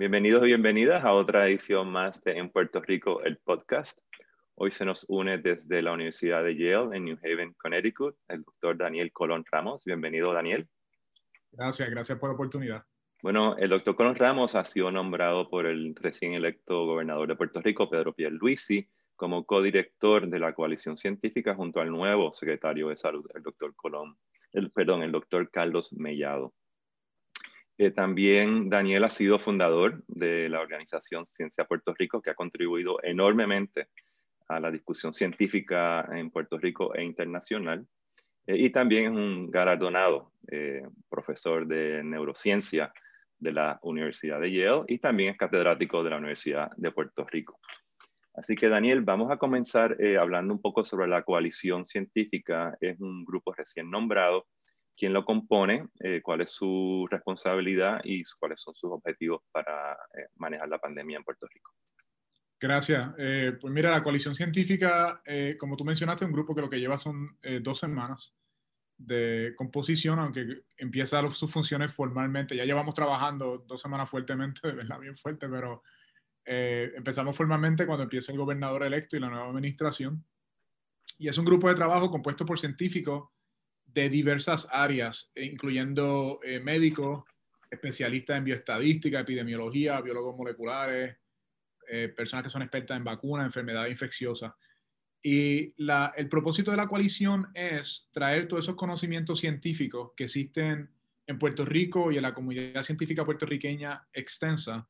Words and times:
Bienvenidos 0.00 0.44
y 0.44 0.46
bienvenidas 0.46 1.04
a 1.04 1.12
otra 1.12 1.46
edición 1.46 1.92
más 1.92 2.24
de 2.24 2.38
En 2.38 2.48
Puerto 2.48 2.80
Rico, 2.80 3.22
el 3.22 3.36
podcast. 3.36 3.98
Hoy 4.54 4.70
se 4.70 4.86
nos 4.86 5.04
une 5.10 5.36
desde 5.36 5.82
la 5.82 5.92
Universidad 5.92 6.42
de 6.42 6.56
Yale 6.56 6.96
en 6.96 7.04
New 7.04 7.18
Haven, 7.22 7.52
Connecticut, 7.58 8.16
el 8.28 8.42
doctor 8.42 8.78
Daniel 8.78 9.12
Colón 9.12 9.44
Ramos. 9.52 9.84
Bienvenido, 9.84 10.32
Daniel. 10.32 10.66
Gracias, 11.52 11.90
gracias 11.90 12.18
por 12.18 12.30
la 12.30 12.34
oportunidad. 12.34 12.82
Bueno, 13.22 13.58
el 13.58 13.68
doctor 13.68 13.94
Colón 13.94 14.14
Ramos 14.14 14.54
ha 14.54 14.64
sido 14.64 14.90
nombrado 14.90 15.50
por 15.50 15.66
el 15.66 15.94
recién 15.94 16.32
electo 16.32 16.86
gobernador 16.86 17.28
de 17.28 17.36
Puerto 17.36 17.60
Rico, 17.60 17.90
Pedro 17.90 18.14
Pierluisi, 18.14 18.88
como 19.16 19.44
codirector 19.44 20.30
de 20.30 20.38
la 20.38 20.54
coalición 20.54 20.96
científica 20.96 21.54
junto 21.54 21.78
al 21.78 21.90
nuevo 21.90 22.32
secretario 22.32 22.88
de 22.88 22.96
salud, 22.96 23.30
el 23.34 23.42
doctor 23.42 23.76
Colón, 23.76 24.16
el, 24.54 24.70
perdón, 24.70 25.02
el 25.02 25.12
doctor 25.12 25.50
Carlos 25.50 25.92
Mellado. 25.92 26.54
Eh, 27.82 27.92
también 27.92 28.68
Daniel 28.68 29.04
ha 29.04 29.08
sido 29.08 29.38
fundador 29.38 30.04
de 30.06 30.50
la 30.50 30.60
organización 30.60 31.26
Ciencia 31.26 31.64
Puerto 31.64 31.94
Rico, 31.94 32.20
que 32.20 32.28
ha 32.28 32.34
contribuido 32.34 33.02
enormemente 33.02 33.88
a 34.48 34.60
la 34.60 34.70
discusión 34.70 35.14
científica 35.14 36.06
en 36.12 36.30
Puerto 36.30 36.58
Rico 36.58 36.94
e 36.94 37.02
internacional. 37.02 37.86
Eh, 38.46 38.58
y 38.58 38.68
también 38.68 39.04
es 39.04 39.10
un 39.12 39.50
galardonado 39.50 40.30
eh, 40.50 40.82
profesor 41.08 41.66
de 41.66 42.04
neurociencia 42.04 42.92
de 43.38 43.52
la 43.52 43.78
Universidad 43.80 44.42
de 44.42 44.52
Yale 44.52 44.84
y 44.86 44.98
también 44.98 45.30
es 45.30 45.38
catedrático 45.38 46.04
de 46.04 46.10
la 46.10 46.18
Universidad 46.18 46.70
de 46.76 46.90
Puerto 46.90 47.24
Rico. 47.24 47.60
Así 48.34 48.56
que 48.56 48.68
Daniel, 48.68 49.00
vamos 49.00 49.30
a 49.30 49.38
comenzar 49.38 49.96
hablando 50.20 50.52
un 50.52 50.60
poco 50.60 50.84
sobre 50.84 51.08
la 51.08 51.22
coalición 51.22 51.86
científica. 51.86 52.76
Es 52.78 53.00
un 53.00 53.24
grupo 53.24 53.54
recién 53.54 53.90
nombrado 53.90 54.48
quién 54.96 55.12
lo 55.12 55.24
compone, 55.24 55.88
eh, 56.00 56.20
cuál 56.22 56.42
es 56.42 56.50
su 56.50 57.06
responsabilidad 57.10 58.00
y 58.04 58.22
cuáles 58.38 58.60
son 58.60 58.74
sus 58.74 58.90
objetivos 58.92 59.42
para 59.50 59.92
eh, 59.92 60.26
manejar 60.36 60.68
la 60.68 60.78
pandemia 60.78 61.16
en 61.16 61.24
Puerto 61.24 61.46
Rico. 61.52 61.72
Gracias. 62.60 63.14
Eh, 63.16 63.56
pues 63.58 63.72
mira, 63.72 63.90
la 63.90 64.02
coalición 64.02 64.34
científica, 64.34 65.22
como 65.58 65.76
tú 65.76 65.84
mencionaste, 65.86 66.26
un 66.26 66.32
grupo 66.32 66.54
que 66.54 66.60
lo 66.60 66.68
que 66.68 66.78
lleva 66.78 66.98
son 66.98 67.38
dos 67.62 67.78
semanas 67.78 68.36
de 68.98 69.54
composición, 69.56 70.18
aunque 70.18 70.64
empieza 70.76 71.26
sus 71.30 71.50
funciones 71.50 71.90
formalmente. 71.90 72.54
Ya 72.54 72.66
llevamos 72.66 72.94
trabajando 72.94 73.64
dos 73.66 73.80
semanas 73.80 74.10
fuertemente, 74.10 74.60
de 74.68 74.74
verdad, 74.74 75.00
bien 75.00 75.16
fuerte, 75.16 75.48
pero 75.48 75.82
empezamos 76.44 77.34
formalmente 77.34 77.86
cuando 77.86 78.02
empieza 78.02 78.32
el 78.32 78.36
gobernador 78.38 78.82
electo 78.82 79.16
y 79.16 79.20
la 79.20 79.30
nueva 79.30 79.48
administración. 79.48 80.22
Y 81.16 81.28
es 81.28 81.38
un 81.38 81.46
grupo 81.46 81.68
de 81.68 81.74
trabajo 81.74 82.10
compuesto 82.10 82.44
por 82.44 82.58
científicos 82.58 83.30
de 83.92 84.08
diversas 84.08 84.68
áreas, 84.70 85.30
eh, 85.34 85.44
incluyendo 85.44 86.40
eh, 86.42 86.60
médicos, 86.60 87.24
especialistas 87.70 88.38
en 88.38 88.44
bioestadística, 88.44 89.20
epidemiología, 89.20 90.00
biólogos 90.00 90.36
moleculares, 90.36 91.16
eh, 91.88 92.08
personas 92.08 92.44
que 92.44 92.50
son 92.50 92.62
expertas 92.62 92.96
en 92.96 93.04
vacunas, 93.04 93.46
enfermedades 93.46 93.90
infecciosas. 93.90 94.52
Y 95.22 95.74
el 96.16 96.28
propósito 96.30 96.70
de 96.70 96.78
la 96.78 96.88
coalición 96.88 97.48
es 97.54 98.08
traer 98.10 98.48
todos 98.48 98.64
esos 98.64 98.74
conocimientos 98.74 99.38
científicos 99.38 100.12
que 100.16 100.24
existen 100.24 100.90
en 101.26 101.38
Puerto 101.38 101.64
Rico 101.64 102.10
y 102.10 102.16
en 102.16 102.22
la 102.22 102.32
comunidad 102.32 102.82
científica 102.82 103.24
puertorriqueña 103.24 104.08
extensa 104.14 104.88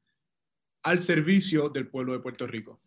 al 0.85 1.01
servicio 1.01 1.69
del 1.69 1.89
pueblo 1.89 2.13
de 2.13 2.21
Puerto 2.21 2.47
Rico. 2.47 2.81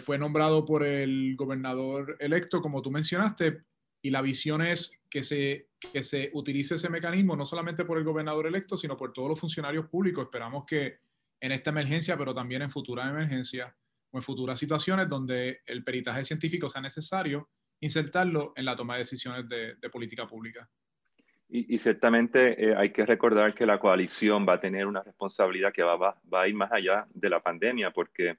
fue 0.00 0.18
nombrado 0.18 0.66
por 0.66 0.84
el 0.84 1.34
gobernador 1.34 2.16
electo, 2.20 2.60
como 2.60 2.82
tú 2.82 2.90
mencionaste, 2.90 3.64
y 4.02 4.10
la 4.10 4.22
visión 4.22 4.62
es 4.62 4.92
que 5.08 5.22
se, 5.22 5.68
que 5.78 6.02
se 6.02 6.30
utilice 6.34 6.76
ese 6.76 6.88
mecanismo 6.88 7.36
no 7.36 7.44
solamente 7.44 7.84
por 7.84 7.98
el 7.98 8.04
gobernador 8.04 8.46
electo, 8.46 8.76
sino 8.76 8.96
por 8.96 9.12
todos 9.12 9.28
los 9.28 9.40
funcionarios 9.40 9.86
públicos. 9.88 10.24
Esperamos 10.24 10.64
que 10.64 11.00
en 11.40 11.52
esta 11.52 11.70
emergencia, 11.70 12.16
pero 12.16 12.34
también 12.34 12.62
en 12.62 12.70
futuras 12.70 13.08
emergencias 13.10 13.72
o 14.10 14.18
en 14.18 14.22
futuras 14.22 14.58
situaciones 14.58 15.08
donde 15.08 15.60
el 15.66 15.84
peritaje 15.84 16.24
científico 16.24 16.68
sea 16.68 16.80
necesario, 16.80 17.48
insertarlo 17.80 18.52
en 18.56 18.64
la 18.64 18.76
toma 18.76 18.94
de 18.94 19.00
decisiones 19.00 19.48
de, 19.48 19.90
política 19.90 20.26
pública. 20.26 20.68
Y, 21.52 21.78
ciertamente 21.78 22.64
eh, 22.64 22.76
hay 22.76 22.92
que 22.92 23.04
recordar 23.04 23.54
que 23.54 23.66
la 23.66 23.80
coalición 23.80 24.46
va 24.48 24.54
a 24.54 24.60
tener 24.60 24.86
una 24.86 25.02
responsabilidad 25.02 25.72
que 25.72 25.82
va, 25.82 25.96
va, 25.96 26.20
va 26.32 26.42
a 26.42 26.48
ir 26.48 26.54
más 26.54 26.70
allá 26.70 27.08
de 27.12 27.28
la 27.28 27.40
pandemia, 27.40 27.90
porque 27.90 28.38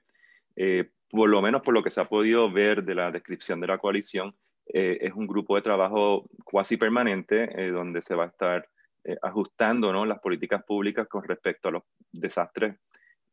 eh, 0.56 0.90
por 1.10 1.30
lo 1.30 1.42
menos 1.42 1.62
por 1.62 1.74
lo 1.74 1.84
que 1.84 1.92
se 1.92 2.00
ha 2.00 2.08
podido 2.08 2.50
ver 2.50 2.84
de 2.84 2.96
la 2.96 3.12
descripción 3.12 3.60
de 3.60 3.68
la 3.68 3.78
coalición, 3.78 4.34
eh, 4.74 5.00
es 5.02 5.14
un 5.14 5.28
grupo 5.28 5.58
de 5.58 5.62
trabajo 5.62 6.30
cuasi 6.46 6.78
permanente 6.78 7.50
eh, 7.62 7.72
donde 7.72 8.02
se 8.02 8.16
va 8.16 8.26
a 8.26 8.28
estar 8.28 8.66
eh, 9.04 9.18
ajustando 9.22 9.92
¿no? 9.92 10.06
las 10.06 10.20
políticas 10.20 10.64
públicas 10.64 11.08
con 11.10 11.24
respecto 11.24 11.68
a 11.68 11.72
los 11.72 11.84
desastres 12.12 12.78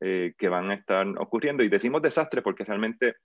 que 0.00 0.48
van 0.48 0.70
a 0.70 0.74
estar 0.74 1.04
ocurriendo. 1.18 1.64
Y 1.64 1.68
decimos 1.68 2.00
desastres 2.00 2.44
porque 2.44 2.62
realmente 2.62 3.16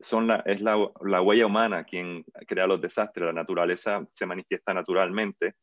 son 0.00 0.26
la, 0.26 0.42
es 0.46 0.60
la, 0.60 0.76
la, 1.04 1.22
huella 1.22 1.46
humana 1.46 1.84
quien 1.84 2.24
crea 2.44 2.66
los 2.66 2.80
desastres, 2.80 3.26
la 3.26 3.32
naturaleza 3.32 4.04
se 4.10 4.26
manifiesta 4.26 4.74
naturalmente, 4.74 5.54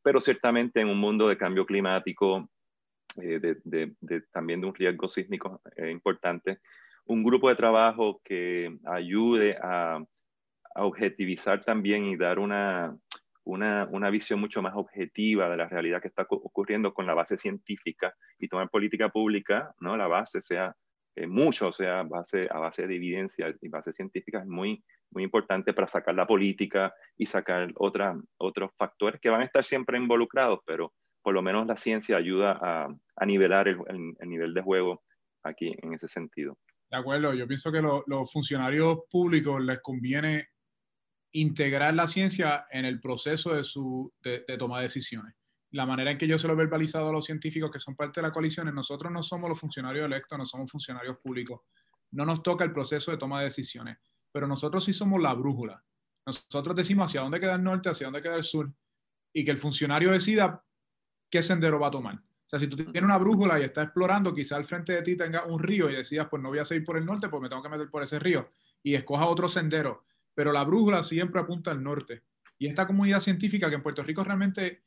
pero 0.00 0.20
ciertamente 0.20 0.80
en 0.80 0.88
un 0.88 1.00
mundo 1.00 1.26
de 1.26 1.36
cambio 1.36 1.66
climático, 1.66 2.48
de, 3.16 3.40
de, 3.40 3.96
de, 4.00 4.20
también 4.30 4.60
de 4.60 4.68
un 4.68 4.74
riesgo 4.76 5.08
sísmico 5.08 5.60
importante, 5.90 6.60
un 7.06 7.24
grupo 7.24 7.48
de 7.48 7.56
trabajo 7.56 8.20
que 8.22 8.78
ayude 8.86 9.58
a 9.60 10.00
objetivizar 10.84 11.64
también 11.64 12.04
y 12.04 12.16
dar 12.16 12.38
una, 12.38 12.96
una, 13.44 13.88
una, 13.90 14.10
visión 14.10 14.40
mucho 14.40 14.62
más 14.62 14.74
objetiva 14.74 15.48
de 15.48 15.56
la 15.56 15.68
realidad 15.68 16.02
que 16.02 16.08
está 16.08 16.26
ocurriendo 16.28 16.92
con 16.92 17.06
la 17.06 17.14
base 17.14 17.36
científica 17.36 18.14
y 18.38 18.48
tomar 18.48 18.68
política 18.68 19.08
pública, 19.08 19.74
¿no? 19.80 19.96
La 19.96 20.06
base 20.06 20.42
sea 20.42 20.74
eh, 21.18 21.26
mucho, 21.26 21.72
sea 21.72 22.04
base, 22.04 22.46
a 22.48 22.58
base 22.58 22.86
de 22.86 22.94
evidencia 22.94 23.52
y 23.60 23.68
base 23.68 23.92
científica 23.92 24.38
es 24.38 24.46
muy, 24.46 24.84
muy 25.10 25.24
importante 25.24 25.72
para 25.72 25.88
sacar 25.88 26.14
la 26.14 26.26
política 26.26 26.94
y 27.16 27.26
sacar 27.26 27.72
otra, 27.74 28.16
otros 28.36 28.70
factores 28.76 29.20
que 29.20 29.28
van 29.30 29.40
a 29.40 29.44
estar 29.44 29.64
siempre 29.64 29.98
involucrados, 29.98 30.60
pero 30.64 30.92
por 31.22 31.34
lo 31.34 31.42
menos 31.42 31.66
la 31.66 31.76
ciencia 31.76 32.16
ayuda 32.16 32.58
a, 32.62 32.88
a 33.16 33.26
nivelar 33.26 33.66
el, 33.66 33.78
el, 33.88 34.28
nivel 34.28 34.54
de 34.54 34.62
juego 34.62 35.02
aquí 35.42 35.74
en 35.82 35.92
ese 35.92 36.06
sentido. 36.06 36.56
De 36.88 36.96
acuerdo, 36.96 37.34
yo 37.34 37.48
pienso 37.48 37.72
que 37.72 37.82
los 37.82 38.32
funcionarios 38.32 38.98
públicos 39.10 39.60
les 39.60 39.80
conviene 39.80 40.48
integrar 41.32 41.94
la 41.94 42.06
ciencia 42.06 42.66
en 42.70 42.84
el 42.84 43.00
proceso 43.00 43.54
de, 43.54 43.64
su, 43.64 44.12
de, 44.20 44.40
toma 44.58 44.78
de 44.78 44.84
decisiones. 44.84 45.34
La 45.70 45.84
manera 45.84 46.10
en 46.10 46.18
que 46.18 46.26
yo 46.26 46.38
se 46.38 46.46
lo 46.46 46.54
he 46.54 46.56
verbalizado 46.56 47.10
a 47.10 47.12
los 47.12 47.26
científicos 47.26 47.70
que 47.70 47.80
son 47.80 47.94
parte 47.94 48.20
de 48.20 48.26
la 48.26 48.32
coalición 48.32 48.68
es 48.68 48.74
nosotros 48.74 49.12
no 49.12 49.22
somos 49.22 49.50
los 49.50 49.60
funcionarios 49.60 50.06
electos, 50.06 50.38
no 50.38 50.44
somos 50.44 50.70
funcionarios 50.70 51.18
públicos. 51.18 51.60
No 52.12 52.24
nos 52.24 52.42
toca 52.42 52.64
el 52.64 52.72
proceso 52.72 53.10
de 53.10 53.18
toma 53.18 53.40
de 53.40 53.44
decisiones, 53.44 53.98
pero 54.32 54.46
nosotros 54.46 54.84
sí 54.84 54.94
somos 54.94 55.20
la 55.20 55.34
brújula. 55.34 55.84
Nosotros 56.24 56.74
decimos 56.74 57.06
hacia 57.06 57.20
dónde 57.20 57.40
queda 57.40 57.54
el 57.54 57.62
norte, 57.62 57.90
hacia 57.90 58.06
dónde 58.06 58.22
queda 58.22 58.36
el 58.36 58.42
sur, 58.42 58.72
y 59.32 59.44
que 59.44 59.50
el 59.50 59.58
funcionario 59.58 60.10
decida 60.10 60.64
qué 61.30 61.42
sendero 61.42 61.78
va 61.78 61.88
a 61.88 61.90
tomar. 61.90 62.14
O 62.16 62.48
sea, 62.50 62.58
si 62.58 62.66
tú 62.66 62.76
tienes 62.76 63.02
una 63.02 63.18
brújula 63.18 63.60
y 63.60 63.64
estás 63.64 63.84
explorando, 63.84 64.34
quizá 64.34 64.56
al 64.56 64.64
frente 64.64 64.94
de 64.94 65.02
ti 65.02 65.16
tenga 65.16 65.44
un 65.44 65.58
río 65.58 65.90
y 65.90 65.96
decidas, 65.96 66.28
pues 66.30 66.42
no 66.42 66.48
voy 66.48 66.60
a 66.60 66.64
seguir 66.64 66.84
por 66.84 66.96
el 66.96 67.04
norte, 67.04 67.28
pues 67.28 67.42
me 67.42 67.48
tengo 67.50 67.62
que 67.62 67.68
meter 67.68 67.90
por 67.90 68.02
ese 68.02 68.18
río, 68.18 68.50
y 68.82 68.94
escoja 68.94 69.26
otro 69.26 69.48
sendero 69.48 70.06
pero 70.38 70.52
la 70.52 70.62
brújula 70.62 71.02
siempre 71.02 71.40
apunta 71.40 71.72
al 71.72 71.82
norte. 71.82 72.22
Y 72.58 72.68
esta 72.68 72.86
comunidad 72.86 73.18
científica, 73.18 73.68
que 73.68 73.74
en 73.74 73.82
Puerto 73.82 74.04
Rico 74.04 74.22
realmente 74.22 74.84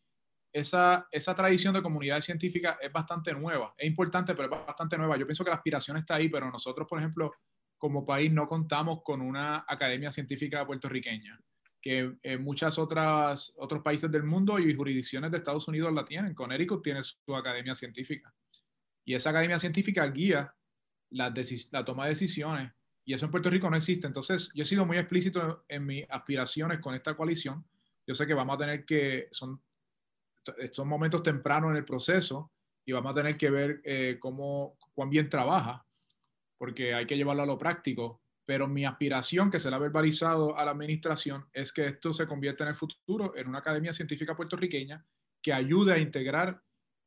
esa, 0.50 1.10
esa 1.12 1.36
tradición 1.36 1.74
de 1.74 1.82
comunidad 1.82 2.22
científica 2.22 2.78
es 2.82 2.90
bastante 2.90 3.34
nueva, 3.34 3.76
es 3.78 3.86
importante, 3.86 4.34
pero 4.34 4.46
es 4.46 4.66
bastante 4.66 4.98
nueva. 4.98 5.18
Yo 5.18 5.28
pienso 5.28 5.44
que 5.44 5.50
la 5.50 5.58
aspiración 5.58 5.98
está 5.98 6.16
ahí, 6.16 6.30
pero 6.30 6.50
nosotros, 6.50 6.88
por 6.88 7.00
ejemplo, 7.00 7.34
como 7.78 8.06
país 8.06 8.32
no 8.32 8.48
contamos 8.48 9.02
con 9.04 9.20
una 9.20 9.66
academia 9.68 10.10
científica 10.10 10.66
puertorriqueña, 10.66 11.38
que 11.82 12.14
en 12.24 12.42
muchas 12.42 12.80
otras 12.80 13.54
otros 13.58 13.82
países 13.82 14.10
del 14.10 14.24
mundo 14.24 14.58
y 14.58 14.74
jurisdicciones 14.74 15.32
de 15.32 15.38
Estados 15.40 15.68
Unidos 15.68 15.92
la 15.92 16.06
tienen. 16.06 16.34
Connecticut 16.34 16.82
tiene 16.82 17.04
su 17.04 17.36
academia 17.36 17.76
científica. 17.76 18.34
Y 19.04 19.16
esa 19.16 19.32
academia 19.32 19.60
científica 19.60 20.08
guía 20.08 20.56
la, 21.10 21.34
la 21.74 21.84
toma 21.84 22.06
de 22.06 22.12
decisiones 22.12 22.72
eso 23.14 23.26
en 23.26 23.32
Puerto 23.32 23.50
Rico 23.50 23.70
no 23.70 23.78
existe. 23.78 24.08
Entonces, 24.08 24.52
yo 24.54 24.64
he 24.64 24.66
sido 24.66 24.86
muy 24.86 24.98
explícito 24.98 25.66
en, 25.68 25.86
mis 25.86 26.06
aspiraciones 26.10 26.80
con 26.80 26.94
esta 26.94 27.16
coalición. 27.16 27.66
Yo 28.06 28.16
sé 28.16 28.28
que 28.28 28.34
vamos 28.34 28.56
a 28.56 28.60
tener 28.60 28.86
que, 28.86 29.30
son, 29.32 29.62
son 30.72 30.88
momentos 30.88 31.24
tempranos 31.24 31.72
en 31.72 31.78
el 31.78 31.86
proceso 31.86 32.52
y 32.86 32.92
vamos 32.92 33.12
a 33.12 33.16
tener 33.16 33.38
que 33.38 33.50
ver 33.50 33.82
eh, 33.84 34.18
cómo, 34.20 34.78
cuán 34.94 35.10
bien 35.10 35.30
trabaja, 35.30 35.86
porque 36.58 36.94
hay 36.94 37.06
que 37.06 37.18
llevarlo 37.18 37.44
a 37.44 37.48
lo 37.48 37.58
práctico. 37.58 38.22
Pero 38.46 38.68
mi 38.68 38.86
aspiración, 38.86 39.52
que 39.52 39.60
se 39.60 39.70
la 39.70 39.78
ha 39.78 39.80
verbalizado 39.80 40.58
a 40.58 40.66
la 40.66 40.72
administración, 40.72 41.48
es 41.54 41.72
que 41.72 41.86
esto 41.86 42.14
se 42.14 42.28
convierta 42.28 42.64
en 42.64 42.70
el 42.70 42.76
futuro 42.76 43.36
en 43.36 43.48
una 43.48 43.60
academia 43.60 43.94
científica 43.94 44.36
puertorriqueña 44.36 45.06
que 45.42 45.54
ayude 45.54 45.94
a 45.94 45.98
integrar 45.98 46.62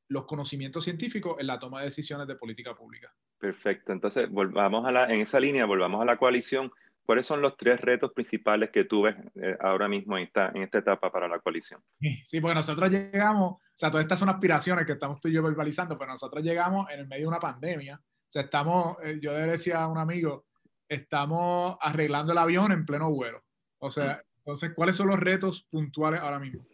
los 0.09 0.27
conocimientos 0.27 0.85
científicos 0.85 1.37
en 1.39 1.47
la 1.47 1.59
toma 1.59 1.81
de 1.81 1.87
decisiones 1.87 2.27
de 2.27 2.37
política 2.37 2.75
pública. 2.75 3.15
Perfecto. 3.45 3.93
Entonces, 3.93 4.31
volvamos 4.31 4.87
a 4.87 4.91
la, 4.91 5.05
en 5.13 5.21
esa 5.21 5.39
línea, 5.39 5.67
volvamos 5.67 6.01
a 6.01 6.07
la 6.07 6.17
coalición. 6.17 6.73
¿Cuáles 7.05 7.27
son 7.27 7.43
los 7.43 7.59
tres 7.59 7.79
retos 7.79 8.11
principales 8.15 8.71
que 8.71 8.85
tú 8.85 9.03
ves 9.03 9.17
eh, 9.35 9.55
ahora 9.61 9.87
mismo 9.87 10.17
en 10.17 10.25
esta, 10.25 10.49
en 10.55 10.63
esta 10.63 10.79
etapa 10.79 11.13
para 11.13 11.29
la 11.29 11.39
coalición? 11.41 11.79
Sí, 12.25 12.41
porque 12.41 12.55
nosotros 12.55 12.91
llegamos, 12.91 13.63
o 13.63 13.77
sea, 13.77 13.91
todas 13.91 14.05
estas 14.05 14.19
son 14.19 14.31
aspiraciones 14.31 14.87
que 14.87 14.93
estamos 14.93 15.21
tú 15.21 15.29
y 15.29 15.33
yo 15.33 15.43
verbalizando, 15.43 15.99
pero 15.99 16.13
nosotros 16.13 16.43
llegamos 16.43 16.89
en 16.91 17.01
el 17.01 17.07
medio 17.07 17.25
de 17.25 17.29
una 17.29 17.39
pandemia. 17.39 17.97
O 18.03 18.31
sea, 18.31 18.41
estamos, 18.41 18.97
eh, 19.03 19.19
yo 19.21 19.35
le 19.35 19.41
decía 19.41 19.83
a 19.83 19.89
un 19.89 19.99
amigo, 19.99 20.47
estamos 20.89 21.77
arreglando 21.83 22.33
el 22.33 22.39
avión 22.39 22.73
en 22.73 22.87
pleno 22.87 23.11
vuelo. 23.11 23.43
O 23.77 23.91
sea, 23.91 24.23
entonces, 24.39 24.73
¿cuáles 24.75 24.97
son 24.97 25.09
los 25.09 25.21
retos 25.21 25.65
puntuales 25.71 26.21
ahora 26.21 26.39
mismo? 26.39 26.67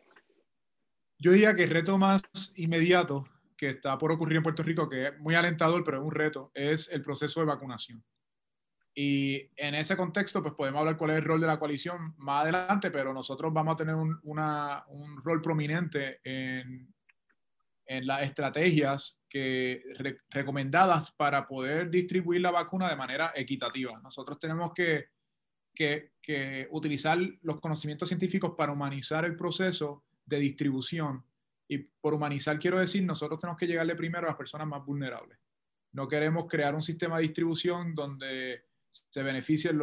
Yo 1.19 1.33
diría 1.33 1.57
que 1.57 1.65
el 1.65 1.71
reto 1.71 1.99
más 1.99 2.23
inmediato 2.55 3.27
que 3.61 3.69
está 3.69 3.99
por 3.99 4.11
ocurrir 4.11 4.39
en 4.39 4.43
Puerto 4.43 4.63
Rico, 4.63 4.89
que 4.89 5.09
es 5.09 5.19
muy 5.19 5.35
alentador, 5.35 5.85
pero 5.85 5.99
es 5.99 6.03
un 6.03 6.13
reto, 6.13 6.51
es 6.55 6.89
el 6.89 7.03
proceso 7.03 7.41
de 7.41 7.47
vacunación. 7.47 8.03
Y 8.95 9.51
en 9.55 9.75
ese 9.75 9.99
contexto, 9.99 10.41
pues 10.41 10.55
podemos 10.55 10.81
hablar 10.81 10.97
cuál 10.97 11.11
es 11.11 11.19
el 11.19 11.25
rol 11.25 11.43
de 11.43 11.47
la 11.47 11.59
coalición 11.59 12.15
más 12.17 12.45
adelante, 12.45 12.91
pero 12.91 13.13
nosotros 13.13 13.53
vamos 13.53 13.75
a 13.75 13.77
tener 13.77 13.95
un, 13.95 14.19
una, 14.23 14.83
un 14.89 15.23
rol 15.23 15.43
prominente 15.43 16.21
en, 16.25 16.91
en 17.85 18.07
las 18.07 18.23
estrategias 18.23 19.21
que, 19.29 19.83
recomendadas 20.31 21.11
para 21.11 21.47
poder 21.47 21.91
distribuir 21.91 22.41
la 22.41 22.51
vacuna 22.51 22.89
de 22.89 22.97
manera 22.97 23.31
equitativa. 23.35 24.01
Nosotros 24.01 24.41
tenemos 24.41 24.73
que, 24.73 25.09
que, 25.75 26.13
que 26.23 26.67
utilizar 26.71 27.19
los 27.43 27.61
conocimientos 27.61 28.09
científicos 28.09 28.55
para 28.57 28.73
humanizar 28.73 29.27
el 29.27 29.37
proceso 29.37 30.03
de 30.25 30.39
distribución. 30.39 31.27
Y 31.73 31.79
por 31.79 32.15
humanizar 32.15 32.59
quiero 32.59 32.81
decir, 32.81 33.05
nosotros 33.05 33.39
tenemos 33.39 33.57
que 33.57 33.69
llegarle 33.69 33.95
primero 33.95 34.27
a 34.27 34.31
las 34.31 34.37
personas 34.37 34.67
más 34.67 34.85
vulnerables. 34.85 35.39
No 35.93 36.09
queremos 36.09 36.47
crear 36.49 36.75
un 36.75 36.83
sistema 36.83 37.17
de 37.17 37.23
distribución 37.23 37.95
donde 37.95 38.65
se 38.91 39.23
beneficien 39.23 39.79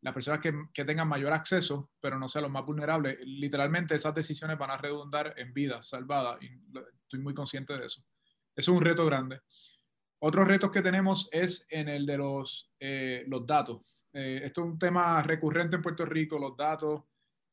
las 0.00 0.12
personas 0.12 0.40
que, 0.40 0.52
que, 0.74 0.84
tengan 0.84 1.06
mayor 1.06 1.32
acceso, 1.32 1.92
pero 2.00 2.18
no 2.18 2.26
sean 2.26 2.42
los 2.42 2.50
más 2.50 2.66
vulnerables. 2.66 3.16
Literalmente 3.20 3.94
esas 3.94 4.12
decisiones 4.12 4.58
van 4.58 4.72
a 4.72 4.76
redundar 4.76 5.34
en 5.36 5.54
vidas 5.54 5.88
salvadas 5.88 6.38
estoy 6.40 7.20
muy 7.20 7.32
consciente 7.32 7.78
de 7.78 7.86
eso. 7.86 8.02
Eso 8.56 8.72
es 8.72 8.76
un 8.76 8.84
reto 8.84 9.06
grande. 9.06 9.40
Otros 10.18 10.48
retos 10.48 10.72
que 10.72 10.82
tenemos 10.82 11.28
es 11.30 11.64
en 11.70 11.88
el 11.88 12.06
de 12.06 12.18
los, 12.18 12.72
eh, 12.80 13.22
los 13.28 13.46
datos. 13.46 14.04
Eh, 14.12 14.40
esto 14.42 14.62
es 14.62 14.66
un 14.66 14.78
tema 14.80 15.22
recurrente 15.22 15.76
en 15.76 15.82
Puerto 15.82 16.04
Rico, 16.04 16.40
los 16.40 16.56
datos, 16.56 17.04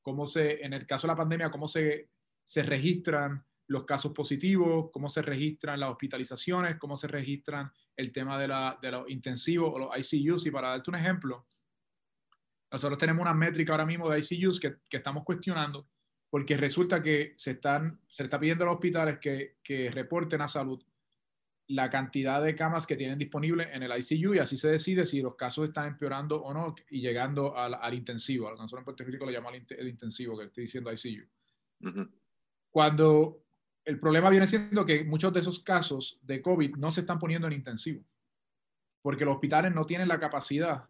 cómo 0.02 0.26
se, 0.26 0.66
en 0.66 0.74
el 0.74 0.88
caso 0.88 1.06
de 1.06 1.14
la 1.14 1.18
pandemia, 1.18 1.52
cómo 1.52 1.68
se, 1.68 2.10
se 2.46 2.64
registran 2.64 3.46
los 3.68 3.84
casos 3.84 4.14
positivos, 4.14 4.90
cómo 4.94 5.10
se 5.10 5.22
registran 5.22 5.80
las 5.80 5.90
hospitalizaciones, 5.90 6.78
cómo 6.78 6.96
se 6.96 7.08
registran 7.08 7.72
el 7.98 8.12
tema 8.14 8.40
de, 8.40 8.48
la, 8.48 8.80
de 8.82 8.92
los 8.92 9.10
intensivos 9.10 9.72
o 9.74 9.80
los 9.80 10.14
ICUs. 10.14 10.46
Y 10.46 10.52
para 10.52 10.70
darte 10.70 10.92
un 10.92 10.96
ejemplo, 10.96 11.46
nosotros 12.72 12.98
tenemos 12.98 13.22
una 13.22 13.34
métrica 13.34 13.74
ahora 13.74 13.86
mismo 13.86 14.10
de 14.10 14.20
ICUs 14.20 14.60
que, 14.60 14.78
que 14.90 14.98
estamos 14.98 15.24
cuestionando 15.24 15.90
porque 16.30 16.58
resulta 16.58 17.02
que 17.02 17.34
se, 17.38 17.52
están, 17.52 18.02
se 18.10 18.24
está 18.24 18.40
pidiendo 18.40 18.66
a 18.66 18.68
los 18.68 18.76
hospitales 18.76 19.20
que, 19.20 19.58
que, 19.64 19.90
reporten 19.90 20.42
a 20.42 20.50
salud 20.50 20.84
la 21.68 21.90
cantidad 21.90 22.44
de 22.44 22.54
camas 22.56 22.86
que 22.86 22.98
tienen 22.98 23.18
disponibles 23.18 23.70
en 23.72 23.84
el 23.84 23.92
ICU 23.98 24.36
y 24.36 24.40
así 24.40 24.58
se 24.58 24.70
decide 24.70 25.06
si 25.06 25.22
los 25.22 25.36
casos 25.36 25.70
están 25.70 25.88
empeorando 25.88 26.44
o 26.44 26.54
no 26.54 26.76
y 26.90 27.00
llegando 27.00 27.58
al, 27.58 27.76
al 27.76 27.94
intensivo. 27.94 28.52
Nosotros 28.52 28.80
en 28.80 28.84
Puerto 28.84 29.04
Rico 29.06 29.26
lo 29.26 29.32
llamamos 29.32 29.62
el, 29.70 29.88
intensivo, 29.88 30.38
que 30.38 30.44
estoy 30.44 30.64
diciendo 30.66 30.92
ICU. 30.92 31.26
Cuando 32.76 33.42
el 33.86 34.02
problema 34.02 34.30
viene 34.30 34.48
siendo 34.48 34.86
que 34.86 35.06
muchos 35.06 35.32
de 35.32 35.40
esos 35.40 35.62
casos 35.62 36.20
de 36.24 36.42
COVID 36.42 36.76
no 36.76 36.92
se 36.92 37.00
están 37.00 37.20
poniendo 37.20 37.48
en 37.48 37.54
intensivo, 37.54 38.04
porque 39.02 39.24
los 39.24 39.36
hospitales 39.36 39.74
no 39.74 39.86
tienen 39.86 40.10
la 40.10 40.20
capacidad 40.20 40.84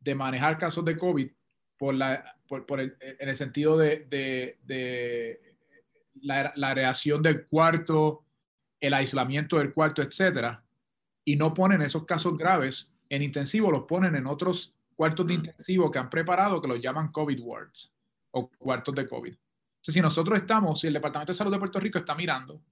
de 0.00 0.14
manejar 0.14 0.58
casos 0.58 0.84
de 0.84 0.98
COVID 0.98 1.30
por 1.78 1.94
la, 1.94 2.36
por, 2.46 2.78
el, 2.78 2.98
en 3.00 3.26
el 3.26 3.34
sentido 3.36 3.78
de, 3.78 4.06
de, 4.10 4.58
de 4.64 5.56
la, 6.20 6.52
la, 6.56 6.74
reacción 6.74 7.22
del 7.22 7.46
cuarto, 7.46 8.26
el 8.78 8.92
aislamiento 8.92 9.56
del 9.56 9.72
cuarto, 9.72 10.02
etcétera, 10.02 10.62
y 11.24 11.36
no 11.36 11.54
ponen 11.54 11.80
esos 11.80 12.04
casos 12.04 12.36
graves 12.36 12.92
en 13.08 13.22
intensivo, 13.22 13.70
los 13.70 13.84
ponen 13.84 14.14
en 14.14 14.26
otros 14.26 14.74
cuartos 14.94 15.26
de 15.26 15.32
intensivo 15.32 15.90
que 15.90 16.00
han 16.00 16.10
preparado 16.10 16.60
que 16.60 16.68
los 16.68 16.82
llaman 16.82 17.10
COVID 17.10 17.40
wards 17.40 17.94
o 18.30 18.50
cuartos 18.58 18.94
de 18.94 19.08
COVID 19.08 19.34
si 19.92 20.00
nosotros 20.00 20.38
estamos, 20.38 20.80
si 20.80 20.86
el 20.86 20.94
Departamento 20.94 21.32
de 21.32 21.36
Salud 21.36 21.52
de 21.52 21.58
Puerto 21.58 21.78
Rico 21.78 21.98
está 21.98 22.14
mirando 22.14 22.62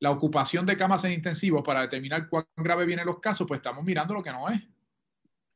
la 0.00 0.10
ocupación 0.10 0.66
de 0.66 0.76
camas 0.76 1.04
en 1.04 1.12
intensivos 1.12 1.62
para 1.62 1.82
determinar 1.82 2.28
cuán 2.28 2.44
grave 2.56 2.84
vienen 2.84 3.06
los 3.06 3.20
casos, 3.20 3.46
pues 3.46 3.58
estamos 3.58 3.84
mirando 3.84 4.14
lo 4.14 4.22
que 4.22 4.32
no 4.32 4.48
es. 4.48 4.60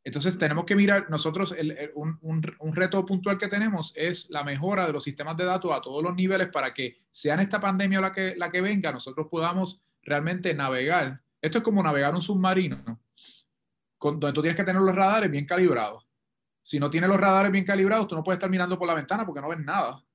Entonces 0.04 0.38
tenemos 0.38 0.64
que 0.64 0.76
mirar, 0.76 1.10
nosotros 1.10 1.52
un, 1.96 2.16
un, 2.20 2.76
reto 2.76 3.04
puntual 3.04 3.38
que 3.38 3.48
tenemos 3.48 3.92
es 3.96 4.30
la 4.30 4.44
mejora 4.44 4.86
de 4.86 4.92
los 4.92 5.02
sistemas 5.02 5.36
de 5.36 5.44
datos 5.44 5.72
a 5.72 5.80
todos 5.80 6.00
los 6.00 6.14
niveles 6.14 6.46
para 6.46 6.72
que 6.72 6.96
sean 7.10 7.40
esta 7.40 7.58
pandemia 7.58 8.00
la 8.00 8.12
que, 8.12 8.36
la 8.36 8.48
que 8.48 8.60
venga, 8.60 8.92
nosotros 8.92 9.26
podamos 9.28 9.82
realmente 10.02 10.54
navegar. 10.54 11.20
Esto 11.42 11.58
es 11.58 11.64
como 11.64 11.82
navegar 11.82 12.14
un 12.14 12.22
submarino, 12.22 13.00
con, 13.98 14.20
donde 14.20 14.32
tú 14.32 14.42
tienes 14.42 14.56
que 14.56 14.62
tener 14.62 14.80
los 14.80 14.94
radares 14.94 15.28
bien 15.28 15.44
calibrados. 15.44 16.06
Si 16.62 16.78
no 16.78 16.88
tienes 16.88 17.10
los 17.10 17.18
radares 17.18 17.50
bien 17.50 17.64
calibrados, 17.64 18.06
tú 18.06 18.14
no 18.14 18.22
puedes 18.22 18.36
estar 18.36 18.50
mirando 18.50 18.78
por 18.78 18.86
la 18.86 18.94
ventana 18.94 19.26
porque 19.26 19.40
no 19.40 19.48
ves 19.48 19.58
nada 19.58 20.05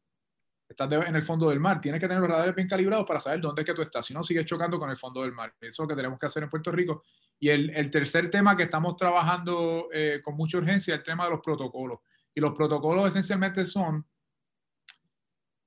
estás 0.71 0.91
en 0.91 1.15
el 1.15 1.21
fondo 1.21 1.49
del 1.49 1.59
mar, 1.59 1.79
tienes 1.79 1.99
que 1.99 2.07
tener 2.07 2.21
los 2.21 2.29
radares 2.29 2.55
bien 2.55 2.67
calibrados 2.67 3.05
para 3.05 3.19
saber 3.19 3.39
dónde 3.39 3.61
es 3.61 3.65
que 3.65 3.73
tú 3.73 3.81
estás, 3.81 4.05
si 4.05 4.13
no 4.13 4.23
sigues 4.23 4.45
chocando 4.45 4.79
con 4.79 4.89
el 4.89 4.97
fondo 4.97 5.21
del 5.21 5.31
mar. 5.31 5.53
Eso 5.59 5.67
es 5.67 5.79
lo 5.79 5.87
que 5.87 5.95
tenemos 5.95 6.19
que 6.19 6.25
hacer 6.25 6.43
en 6.43 6.49
Puerto 6.49 6.71
Rico. 6.71 7.03
Y 7.39 7.49
el, 7.49 7.69
el 7.71 7.89
tercer 7.89 8.29
tema 8.29 8.55
que 8.55 8.63
estamos 8.63 8.95
trabajando 8.95 9.89
eh, 9.93 10.21
con 10.23 10.35
mucha 10.35 10.57
urgencia 10.57 10.93
es 10.93 10.99
el 10.99 11.03
tema 11.03 11.25
de 11.25 11.31
los 11.31 11.41
protocolos. 11.41 11.99
Y 12.33 12.41
los 12.41 12.53
protocolos 12.53 13.07
esencialmente 13.07 13.65
son 13.65 14.05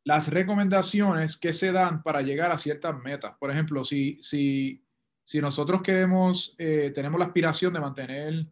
las 0.04 0.28
recomendaciones 0.28 1.36
que 1.36 1.52
se 1.52 1.72
dan 1.72 2.02
para 2.02 2.22
llegar 2.22 2.52
a 2.52 2.58
ciertas 2.58 2.96
metas. 3.02 3.34
Por 3.38 3.50
ejemplo, 3.50 3.84
si, 3.84 4.18
si, 4.20 4.84
si 5.22 5.40
nosotros 5.40 5.82
queremos, 5.82 6.54
eh, 6.58 6.92
tenemos 6.94 7.18
la 7.18 7.26
aspiración 7.26 7.72
de 7.72 7.80
mantener 7.80 8.46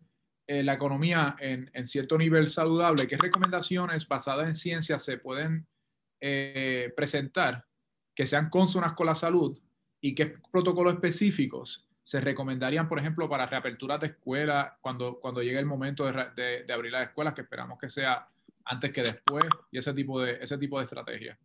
eh, 0.47 0.63
la 0.63 0.73
economía 0.73 1.37
en, 1.39 1.71
en, 1.75 1.87
cierto 1.87 2.19
nivel 2.19 2.49
saludable, 2.49 3.07
¿qué 3.07 3.17
recomendaciones 3.17 4.09
basadas 4.09 4.47
en 4.47 4.55
ciencia 4.55 4.99
se 4.99 5.19
pueden 5.19 5.67
eh, 6.25 6.93
presentar 6.95 7.65
que 8.15 8.27
sean 8.27 8.49
consonas 8.49 8.93
con 8.93 9.07
la 9.07 9.15
salud 9.17 9.59
y 10.01 10.15
qué 10.15 10.37
protocolos 10.53 10.95
específicos 10.95 11.89
se 12.05 12.21
recomendarían, 12.21 12.89
por 12.89 13.01
ejemplo, 13.01 13.29
para 13.29 13.45
reaperturas 13.45 13.99
de 13.99 14.07
escuelas 14.07 14.73
cuando, 14.81 15.19
cuando 15.19 15.43
llegue 15.43 15.59
el 15.59 15.67
momento 15.67 16.05
de, 16.07 16.63
de, 16.65 16.73
abrir 16.73 16.93
las 16.93 17.09
escuelas, 17.09 17.35
que 17.35 17.41
esperamos 17.41 17.77
que 17.77 17.89
sea 17.89 18.29
antes 18.65 18.93
que 18.93 19.01
después, 19.01 19.45
y 19.73 19.79
ese 19.79 19.93
tipo 19.95 20.21
de, 20.21 20.35
ese 20.41 20.57
tipo 20.59 20.79
de 20.79 20.85
estrategia. 20.85 21.37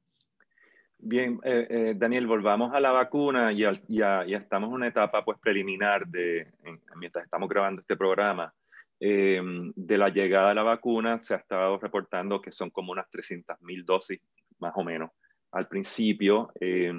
Bien, 0.99 1.39
eh, 1.43 1.67
eh, 1.69 1.93
Daniel, 1.97 2.27
volvamos 2.27 2.71
a 2.75 2.79
la 2.79 2.91
vacuna. 2.91 3.51
Ya, 3.51 3.73
ya, 3.87 4.25
ya, 4.27 4.37
estamos 4.37 4.69
en 4.69 4.75
una 4.75 4.87
etapa 4.87 5.25
pues, 5.25 5.39
preliminar 5.39 6.05
de, 6.05 6.51
mientras 6.97 7.25
estamos 7.25 7.49
grabando 7.49 7.81
este 7.81 7.97
programa. 7.97 8.53
de 8.99 9.97
la 9.97 10.09
llegada 10.09 10.49
de 10.49 10.55
la 10.55 10.63
vacuna 10.63 11.17
se 11.17 11.33
ha 11.33 11.37
estado 11.37 11.79
reportando 11.79 12.39
que 12.39 12.51
son 12.51 12.69
como 12.69 12.91
unas 12.91 13.07
300.000 13.09 13.85
dosis 13.85 14.19
más 14.59 14.73
o 14.75 14.83
menos. 14.83 15.11
Al 15.51 15.67
principio, 15.67 16.51
eh, 16.59 16.93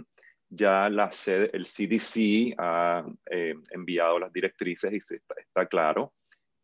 ya 0.48 0.88
la 0.88 1.10
el 1.26 1.64
CDC 1.66 2.54
ha 2.58 3.04
eh, 3.30 3.54
enviado 3.70 4.18
las 4.18 4.32
directrices 4.32 4.92
y 4.92 4.96
está, 4.96 5.66
claro 5.66 6.14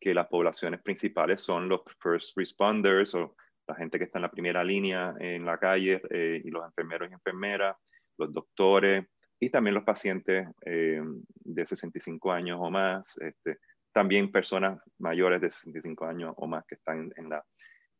que 0.00 0.14
las 0.14 0.26
poblaciones 0.28 0.82
principales 0.82 1.40
son 1.40 1.68
los 1.68 1.82
first 2.00 2.36
responders 2.36 3.14
o 3.14 3.36
la 3.66 3.74
gente 3.74 3.98
que 3.98 4.04
está 4.04 4.18
en 4.18 4.22
la 4.22 4.30
primera 4.30 4.62
línea 4.64 5.14
en 5.18 5.44
la 5.44 5.58
calle 5.58 6.00
eh, 6.10 6.40
y 6.42 6.50
los 6.50 6.64
enfermeros 6.64 7.10
y 7.10 7.14
enfermeras, 7.14 7.76
los 8.18 8.32
doctores 8.32 9.06
y 9.40 9.50
también 9.50 9.74
los 9.74 9.84
pacientes 9.84 10.48
de 10.64 11.66
65 11.66 12.32
años 12.32 12.58
o 12.60 12.70
más, 12.70 13.18
este, 13.18 13.58
también 13.92 14.32
personas 14.32 14.80
mayores 14.98 15.40
de 15.40 15.50
65 15.50 16.06
años 16.06 16.34
o 16.36 16.46
más 16.46 16.64
que 16.66 16.76
están 16.76 17.12
en, 17.16 17.28
la, 17.28 17.44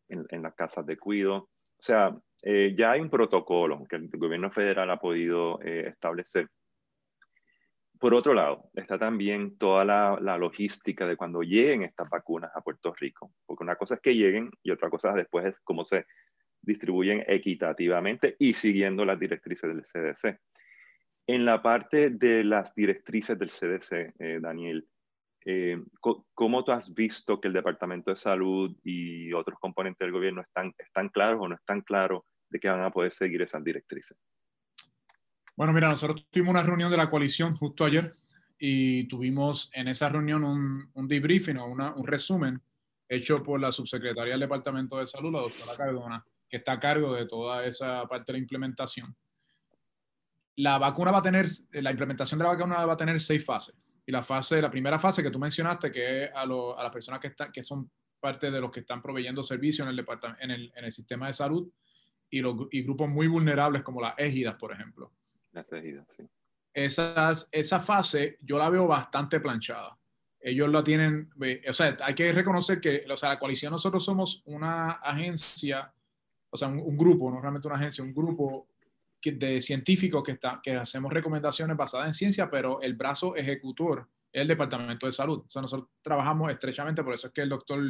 en 0.09 0.43
las 0.43 0.55
casas 0.55 0.87
de 0.87 0.97
cuido. 0.97 1.37
O 1.37 1.83
sea, 1.83 2.17
eh, 2.47 2.75
ya 2.77 2.93
hay 2.93 3.01
un 3.01 3.09
protocolo 3.09 3.85
que 3.89 3.97
el 3.97 4.09
gobierno 4.09 4.51
federal 4.51 4.91
ha 4.91 5.01
podido 5.01 5.59
eh, 5.63 5.89
establecer. 5.89 6.49
Por 7.99 8.13
otro 8.13 8.35
lado, 8.35 8.69
está 8.75 8.99
también 8.99 9.57
toda 9.57 9.83
la, 9.87 10.19
la, 10.21 10.37
logística 10.37 11.07
de 11.07 11.17
cuando 11.17 11.43
lleguen 11.43 11.85
estas 11.85 12.11
vacunas 12.11 12.51
a 12.55 12.61
Puerto 12.61 12.93
Rico, 12.93 13.33
porque 13.47 13.65
una 13.65 13.77
cosa 13.77 13.95
es 13.95 14.01
que 14.03 14.15
lleguen 14.15 14.51
y 14.63 14.73
otra 14.73 14.91
cosa 14.91 15.15
después 15.15 15.47
es 15.47 15.61
cómo 15.61 15.87
se 15.87 16.05
distribuyen 16.61 17.25
equitativamente 17.27 18.37
y 18.39 18.53
siguiendo 18.53 19.07
las 19.07 19.19
directrices 19.19 19.71
del 19.71 19.83
CDC. 19.83 20.39
En 21.27 21.47
la 21.47 21.63
parte 21.63 22.11
de 22.11 22.45
las 22.45 22.75
directrices 22.75 23.39
del 23.39 23.49
CDC, 23.49 24.15
eh, 24.19 24.39
Daniel, 24.43 24.87
eh, 25.47 25.79
¿Cómo 26.01 26.65
tú 26.65 26.73
has 26.73 26.93
visto 26.95 27.39
que 27.39 27.49
el 27.49 27.55
Departamento 27.55 28.11
de 28.11 28.17
Salud 28.17 28.75
y 28.83 29.31
otros 29.35 29.59
componentes 29.59 29.99
del 29.99 30.13
gobierno 30.13 30.41
están, 30.41 30.73
están 30.79 31.11
claros 31.11 31.39
o 31.43 31.49
no 31.49 31.55
están 31.55 31.83
claros 31.83 32.23
de 32.55 32.61
que 32.61 32.69
van 32.69 32.85
a 32.85 32.91
poder 32.91 33.13
seguir 33.13 33.43
esas 33.43 33.63
directrices? 33.65 34.17
Bueno, 35.57 35.73
mira, 35.73 35.89
nosotros 35.89 36.25
tuvimos 36.31 36.53
una 36.53 36.63
reunión 36.63 36.89
de 36.89 36.97
la 36.97 37.11
coalición 37.11 37.57
justo 37.57 37.85
ayer 37.85 38.13
y 38.59 39.09
tuvimos 39.09 39.71
en 39.75 39.89
esa 39.89 40.09
reunión 40.09 40.45
un, 40.45 40.91
un 40.95 41.09
debriefing 41.09 41.59
o 41.59 41.67
una, 41.67 41.93
un 41.95 42.07
resumen 42.07 42.63
hecho 43.09 43.43
por 43.43 43.61
la 43.61 43.73
subsecretaria 43.73 44.35
del 44.35 44.41
Departamento 44.41 44.99
de 44.99 45.07
Salud, 45.07 45.33
la 45.33 45.41
doctora 45.41 45.77
Cardona, 45.77 46.25
que 46.49 46.59
está 46.59 46.73
a 46.73 46.81
cargo 46.81 47.13
de 47.15 47.27
toda 47.27 47.65
esa 47.65 48.07
parte 48.07 48.33
de 48.33 48.39
la 48.39 48.43
implementación. 48.43 49.15
La 50.57 50.79
vacuna 50.79 51.11
va 51.11 51.19
a 51.19 51.23
tener, 51.23 51.49
la 51.73 51.91
implementación 51.91 52.39
de 52.39 52.45
la 52.45 52.53
vacuna 52.53 52.87
va 52.87 52.93
a 52.93 52.97
tener 52.97 53.19
seis 53.19 53.45
fases. 53.45 53.75
Y 54.07 54.13
la 54.13 54.23
fase, 54.23 54.63
la 54.63 54.71
primera 54.71 54.99
fase 54.99 55.25
que 55.25 55.31
tú 55.31 55.41
mencionaste, 55.41 55.91
que 55.91 56.25
es 56.25 56.31
a, 56.33 56.43
a 56.43 56.83
las 56.83 56.93
personas 56.93 57.19
que, 57.19 57.29
están, 57.29 57.51
que 57.51 57.65
son 57.65 57.91
parte 58.21 58.51
de 58.51 58.61
los 58.61 58.71
que 58.71 58.81
están 58.81 59.03
proveyendo 59.03 59.43
servicios 59.43 59.89
en 59.89 59.99
el, 59.99 60.07
en 60.39 60.51
el, 60.53 60.73
en 60.77 60.85
el 60.85 60.93
sistema 60.93 61.27
de 61.27 61.33
salud 61.33 61.69
y, 62.31 62.41
los, 62.41 62.69
y 62.71 62.83
grupos 62.83 63.09
muy 63.09 63.27
vulnerables 63.27 63.83
como 63.83 64.01
las 64.01 64.15
égidas, 64.19 64.55
por 64.57 64.73
ejemplo. 64.73 65.13
Las 65.53 65.73
égidas, 65.73 66.07
sí. 66.09 66.25
Esas, 66.73 67.49
esa 67.53 67.79
fase 67.79 68.39
yo 68.41 68.59
la 68.59 68.69
veo 68.69 68.87
bastante 68.89 69.39
planchada 69.39 69.97
ellos 70.45 70.69
la 70.69 70.85
tienen, 70.85 71.31
o 71.67 71.73
sea, 71.73 71.97
hay 72.03 72.15
que 72.15 72.31
reconocer 72.31 72.79
que, 72.79 73.07
o 73.11 73.17
sea, 73.17 73.31
la 73.31 73.39
coalición 73.39 73.73
nosotros 73.73 74.05
somos 74.05 74.43
una 74.45 74.91
agencia, 74.93 75.91
o 76.51 76.57
sea, 76.57 76.69
un, 76.69 76.97
grupo, 76.99 77.31
no 77.31 77.41
realmente 77.41 77.67
una 77.67 77.79
agencia, 77.79 78.05
un 78.05 78.13
grupo 78.13 78.69
de 79.25 79.63
científicos 79.63 80.23
que, 80.23 80.33
está, 80.33 80.61
que 80.63 80.77
hacemos 80.77 81.11
recomendaciones 81.11 81.75
basadas 81.75 82.09
en 82.09 82.13
ciencia, 82.13 82.51
pero 82.51 82.83
el 82.83 82.93
brazo 82.93 83.35
ejecutor 83.35 84.07
es 84.31 84.43
el 84.43 84.49
Departamento 84.49 85.07
de 85.07 85.13
Salud. 85.13 85.45
O 85.47 85.49
sea, 85.49 85.63
nosotros 85.63 85.89
trabajamos 86.03 86.51
estrechamente, 86.51 87.03
por 87.03 87.15
eso 87.15 87.29
es 87.29 87.33
que 87.33 87.41
el 87.41 87.49
doctor 87.49 87.81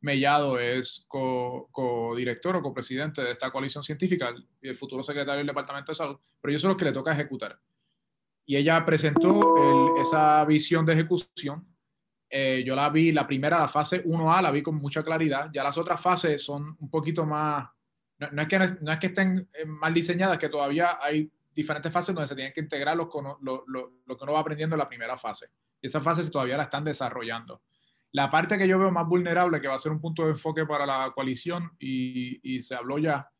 Mellado 0.00 0.58
es 0.58 1.04
co-director 1.08 2.56
o 2.56 2.62
copresidente 2.62 3.22
de 3.22 3.32
esta 3.32 3.50
coalición 3.50 3.82
científica 3.82 4.34
y 4.62 4.68
el 4.68 4.74
futuro 4.74 5.02
secretario 5.02 5.38
del 5.38 5.46
Departamento 5.46 5.92
de 5.92 5.96
Salud, 5.96 6.18
pero 6.40 6.52
yo 6.52 6.58
soy 6.58 6.68
los 6.68 6.76
que 6.76 6.84
le 6.84 6.92
toca 6.92 7.12
ejecutar. 7.12 7.58
Y 8.46 8.56
ella 8.56 8.84
presentó 8.84 9.96
esa 10.00 10.44
visión 10.44 10.86
de 10.86 10.94
ejecución 10.94 11.66
eh, 12.30 12.62
yo 12.64 12.76
la 12.76 12.90
vi, 12.90 13.10
la 13.12 13.26
primera, 13.26 13.58
la 13.58 13.68
fase 13.68 14.04
1A, 14.04 14.42
la 14.42 14.50
vi 14.50 14.62
con 14.62 14.76
mucha 14.76 15.02
claridad. 15.02 15.50
Ya 15.52 15.62
las 15.62 15.78
otras 15.78 16.00
fases 16.00 16.42
son 16.42 16.76
un 16.78 16.90
poquito 16.90 17.24
más, 17.24 17.68
no, 18.18 18.42
es, 18.42 18.48
que, 18.48 18.58
no 18.80 18.92
es 18.92 18.98
que 18.98 19.06
estén 19.06 19.48
eh, 19.52 19.64
mal 19.64 19.94
diseñadas, 19.94 20.38
que 20.38 20.48
todavía 20.48 20.98
hay 21.00 21.30
diferentes 21.54 21.90
fases 21.90 22.14
donde 22.14 22.28
se 22.28 22.34
tienen 22.34 22.52
que 22.52 22.60
integrar 22.60 22.96
lo, 22.96 23.08
lo, 23.40 23.64
lo, 23.66 24.16
que 24.16 24.24
uno 24.24 24.32
va 24.32 24.40
aprendiendo 24.40 24.76
en 24.76 24.80
la 24.80 24.88
primera 24.88 25.16
fase. 25.16 25.50
Y 25.80 25.86
esas 25.86 26.02
fases 26.02 26.30
todavía 26.30 26.56
la 26.56 26.64
están 26.64 26.84
desarrollando. 26.84 27.62
La 28.12 28.30
parte 28.30 28.56
que 28.56 28.66
yo 28.66 28.78
veo 28.78 28.90
más 28.90 29.06
vulnerable, 29.06 29.60
que 29.60 29.68
va 29.68 29.74
a 29.74 29.78
ser 29.78 29.92
un 29.92 30.00
punto 30.00 30.24
de 30.24 30.30
enfoque 30.30 30.64
para 30.66 30.86
la 30.86 31.12
coalición, 31.14 31.72
y, 31.78 32.40
y 32.42 32.62
se 32.62 32.74
habló 32.74 32.98
ya, 32.98 33.30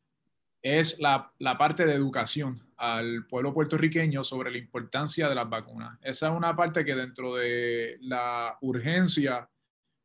es 0.61 0.99
la, 0.99 1.33
la, 1.39 1.57
parte 1.57 1.85
de 1.85 1.93
educación 1.93 2.59
al 2.77 3.25
pueblo 3.27 3.53
puertorriqueño 3.53 4.23
sobre 4.23 4.51
la 4.51 4.57
importancia 4.57 5.29
de 5.29 5.35
las 5.35 5.49
vacunas. 5.49 5.97
Esa 6.01 6.27
es 6.27 6.35
una 6.35 6.55
parte 6.55 6.83
que 6.83 6.95
dentro 6.95 7.35
de 7.35 7.97
la 8.01 8.57
urgencia 8.61 9.49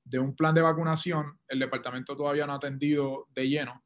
de 0.04 0.18
un 0.18 0.36
plan 0.36 0.54
de 0.54 0.60
vacunación, 0.60 1.40
el 1.48 1.58
departamento 1.58 2.16
todavía 2.16 2.46
no 2.46 2.52
ha 2.52 2.56
atendido 2.56 3.26
de 3.34 3.48
lleno. 3.48 3.82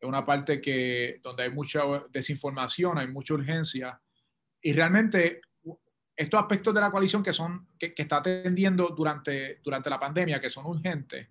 Es 0.00 0.08
una 0.08 0.24
parte 0.24 0.60
que, 0.60 1.20
donde 1.22 1.42
hay 1.42 1.50
mucha 1.50 1.82
desinformación, 2.10 2.98
hay 2.98 3.08
mucha 3.08 3.34
urgencia. 3.34 4.00
Y 4.62 4.72
realmente 4.72 5.42
estos 6.20 6.38
aspectos 6.38 6.74
de 6.74 6.82
la 6.82 6.90
coalición 6.90 7.22
que, 7.22 7.32
son, 7.32 7.66
que, 7.78 7.94
que 7.94 8.02
está 8.02 8.18
atendiendo 8.18 8.88
durante, 8.90 9.60
durante 9.64 9.88
la 9.88 9.98
pandemia, 9.98 10.38
que 10.38 10.50
son 10.50 10.66
urgentes, 10.66 11.28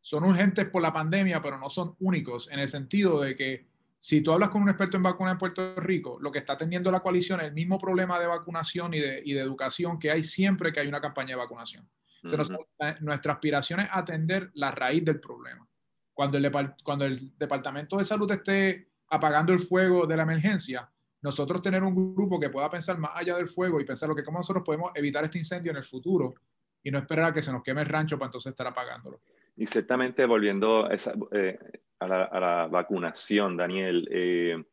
son 0.00 0.22
urgentes 0.22 0.66
por 0.66 0.80
la 0.80 0.92
pandemia, 0.92 1.40
pero 1.40 1.58
no 1.58 1.68
son 1.68 1.96
únicos 1.98 2.48
en 2.48 2.60
el 2.60 2.68
sentido 2.68 3.20
de 3.22 3.34
que 3.34 3.66
si 3.98 4.20
tú 4.20 4.32
hablas 4.32 4.50
con 4.50 4.62
un 4.62 4.68
experto 4.68 4.96
en 4.96 5.02
vacunas 5.02 5.32
en 5.32 5.38
Puerto 5.38 5.74
Rico, 5.80 6.18
lo 6.20 6.30
que 6.30 6.38
está 6.38 6.52
atendiendo 6.52 6.92
la 6.92 7.00
coalición 7.00 7.40
es 7.40 7.48
el 7.48 7.54
mismo 7.54 7.76
problema 7.76 8.20
de 8.20 8.28
vacunación 8.28 8.94
y 8.94 9.00
de, 9.00 9.20
y 9.24 9.32
de 9.32 9.40
educación 9.40 9.98
que 9.98 10.12
hay 10.12 10.22
siempre 10.22 10.72
que 10.72 10.78
hay 10.78 10.86
una 10.86 11.00
campaña 11.00 11.30
de 11.30 11.36
vacunación. 11.36 11.90
Entonces, 12.22 12.56
nuestra 13.00 13.32
aspiración 13.32 13.80
es 13.80 13.88
atender 13.90 14.52
la 14.54 14.70
raíz 14.70 15.04
del 15.04 15.18
problema. 15.18 15.66
Cuando 16.14 16.38
el, 16.38 16.52
cuando 16.84 17.04
el 17.04 17.36
Departamento 17.36 17.96
de 17.96 18.04
Salud 18.04 18.30
esté 18.30 18.90
apagando 19.08 19.52
el 19.52 19.58
fuego 19.58 20.06
de 20.06 20.16
la 20.16 20.22
emergencia, 20.22 20.88
nosotros 21.22 21.60
tener 21.60 21.82
un 21.82 22.14
grupo 22.14 22.40
que 22.40 22.50
pueda 22.50 22.70
pensar 22.70 22.98
más 22.98 23.12
allá 23.14 23.36
del 23.36 23.48
fuego 23.48 23.80
y 23.80 23.84
pensar 23.84 24.08
lo 24.08 24.14
que 24.14 24.24
cómo 24.24 24.38
nosotros 24.38 24.64
podemos 24.64 24.92
evitar 24.94 25.24
este 25.24 25.38
incendio 25.38 25.70
en 25.70 25.76
el 25.76 25.84
futuro 25.84 26.34
y 26.82 26.90
no 26.90 26.98
esperar 26.98 27.26
a 27.26 27.32
que 27.32 27.42
se 27.42 27.52
nos 27.52 27.62
queme 27.62 27.82
el 27.82 27.88
rancho 27.88 28.18
para 28.18 28.28
entonces 28.28 28.50
estar 28.50 28.66
apagándolo. 28.66 29.20
Y 29.56 29.66
ciertamente 29.66 30.24
volviendo 30.24 30.86
a, 30.86 30.94
esa, 30.94 31.12
eh, 31.32 31.58
a, 31.98 32.08
la, 32.08 32.68
vacunación, 32.70 33.56
Daniel, 33.56 34.08
eh, 34.10 34.64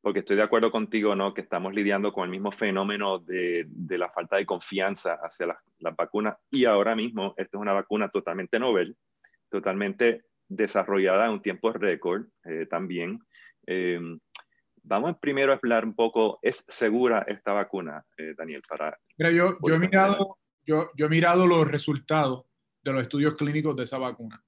porque 0.00 0.20
estoy 0.20 0.36
de 0.36 0.42
acuerdo 0.42 0.70
contigo, 0.70 1.14
¿no? 1.14 1.34
Que 1.34 1.42
estamos 1.42 1.74
lidiando 1.74 2.12
con 2.12 2.24
el 2.24 2.30
mismo 2.30 2.50
fenómeno 2.50 3.18
de, 3.18 3.66
de 3.68 3.98
la 3.98 4.10
falta 4.10 4.36
de 4.36 4.46
confianza 4.46 5.14
hacia 5.22 5.46
las, 5.46 5.58
vacunas 5.96 6.36
y 6.50 6.64
ahora 6.64 6.94
mismo 6.94 7.34
esta 7.36 7.56
es 7.56 7.60
una 7.60 7.72
vacuna 7.72 8.08
totalmente 8.08 8.58
novel, 8.58 8.96
totalmente 9.50 10.24
desarrollada 10.48 11.26
en 11.26 11.32
un 11.32 11.42
tiempo 11.42 11.72
récord 11.72 12.26
eh, 12.44 12.66
también. 12.70 13.20
Vamos 14.82 15.16
primero 15.20 15.52
a 15.52 15.56
hablar 15.56 15.84
un 15.84 15.94
poco, 15.94 16.38
¿es 16.42 16.64
segura 16.68 17.24
esta 17.28 17.52
vacuna, 17.52 18.04
Daniel? 18.36 18.62
Para 18.68 18.98
Mira, 19.16 19.30
yo, 19.30 19.58
yo, 19.64 19.74
he 19.74 19.78
mirado, 19.78 20.38
yo, 20.64 20.90
yo 20.96 21.06
he 21.06 21.08
mirado 21.08 21.46
los 21.46 21.66
resultados 21.68 22.44
de 22.82 22.92
los 22.92 23.02
estudios 23.02 23.34
clínicos 23.34 23.76
de 23.76 23.84
esa 23.84 23.98
vacuna. 23.98 24.42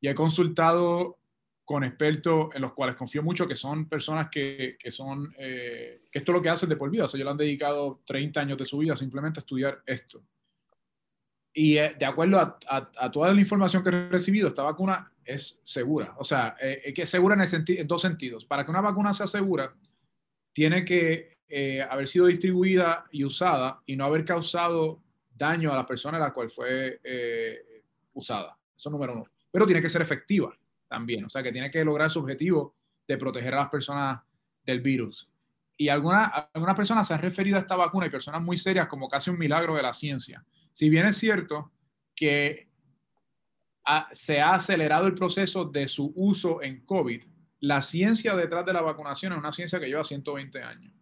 Y 0.00 0.08
he 0.08 0.14
consultado 0.14 1.18
con 1.64 1.82
expertos 1.82 2.48
en 2.54 2.62
los 2.62 2.74
cuales 2.74 2.94
confío 2.94 3.22
mucho, 3.22 3.48
que 3.48 3.56
son 3.56 3.88
personas 3.88 4.28
que, 4.30 4.76
que 4.78 4.90
son, 4.90 5.34
eh, 5.38 6.02
que 6.10 6.18
esto 6.18 6.32
es 6.32 6.36
lo 6.36 6.42
que 6.42 6.50
hacen 6.50 6.68
de 6.68 6.76
por 6.76 6.90
vida. 6.90 7.04
O 7.04 7.08
sea, 7.08 7.18
ellos 7.18 7.26
le 7.26 7.30
han 7.30 7.36
dedicado 7.38 8.02
30 8.04 8.40
años 8.40 8.58
de 8.58 8.64
su 8.64 8.78
vida 8.78 8.96
simplemente 8.96 9.38
a 9.38 9.42
estudiar 9.42 9.82
esto. 9.86 10.22
Y 11.54 11.78
eh, 11.78 11.94
de 11.98 12.04
acuerdo 12.04 12.38
a, 12.38 12.58
a, 12.66 13.10
toda 13.10 13.32
la 13.32 13.40
información 13.40 13.82
que 13.82 13.90
he 13.90 14.08
recibido, 14.08 14.48
esta 14.48 14.62
vacuna 14.62 15.10
es 15.24 15.60
segura. 15.62 16.14
O 16.18 16.24
sea, 16.24 16.56
eh, 16.60 16.82
es 16.84 16.94
que 16.94 17.02
es 17.02 17.10
segura 17.10 17.36
en, 17.42 17.86
dos 17.86 18.02
sentidos. 18.02 18.44
Para 18.44 18.64
que 18.64 18.70
una 18.70 18.80
vacuna 18.80 19.14
sea 19.14 19.26
segura, 19.26 19.74
tiene 20.52 20.84
que 20.84 21.34
haber 21.88 22.08
sido 22.08 22.26
distribuida 22.26 23.06
y 23.12 23.22
usada 23.22 23.80
y 23.86 23.94
no 23.94 24.04
haber 24.04 24.24
causado 24.24 25.00
daño 25.32 25.72
a 25.72 25.76
la 25.76 25.86
persona 25.86 26.16
a 26.16 26.20
la 26.20 26.32
cual 26.32 26.50
fue 26.50 27.00
usada. 28.12 28.58
Eso 28.76 28.90
número 28.90 29.12
uno. 29.12 29.24
Pero 29.52 29.66
tiene 29.66 29.80
que 29.80 29.88
ser 29.88 30.02
efectiva 30.02 30.56
también. 30.88 31.24
O 31.24 31.30
sea, 31.30 31.42
que 31.42 31.52
tiene 31.52 31.70
que 31.70 31.84
lograr 31.84 32.10
su 32.10 32.18
objetivo 32.18 32.74
de 33.06 33.18
proteger 33.18 33.54
a 33.54 33.58
las 33.58 33.68
personas 33.68 34.20
del 34.64 34.80
virus. 34.80 35.30
Y 35.76 35.88
algunas 35.88 36.30
alguna 36.52 36.74
personas 36.74 37.06
se 37.06 37.14
han 37.14 37.20
referido 37.20 37.56
a 37.56 37.60
esta 37.60 37.76
vacuna 37.76 38.06
y 38.06 38.10
personas 38.10 38.40
muy 38.40 38.56
serias 38.56 38.86
como 38.86 39.08
casi 39.08 39.30
un 39.30 39.38
milagro 39.38 39.74
de 39.74 39.82
la 39.82 39.92
ciencia. 39.92 40.44
Si 40.72 40.88
bien 40.88 41.06
es 41.06 41.16
cierto 41.16 41.72
que 42.14 42.68
se 44.12 44.40
ha 44.40 44.54
acelerado 44.54 45.06
el 45.06 45.14
proceso 45.14 45.64
de 45.64 45.88
su 45.88 46.12
uso 46.16 46.62
en 46.62 46.84
COVID, 46.84 47.22
la 47.60 47.82
ciencia 47.82 48.36
detrás 48.36 48.64
de 48.64 48.72
la 48.72 48.82
vacunación 48.82 49.32
es 49.32 49.38
una 49.38 49.52
ciencia 49.52 49.80
que 49.80 49.86
lleva 49.86 50.04
120 50.04 50.62
años. 50.62 50.92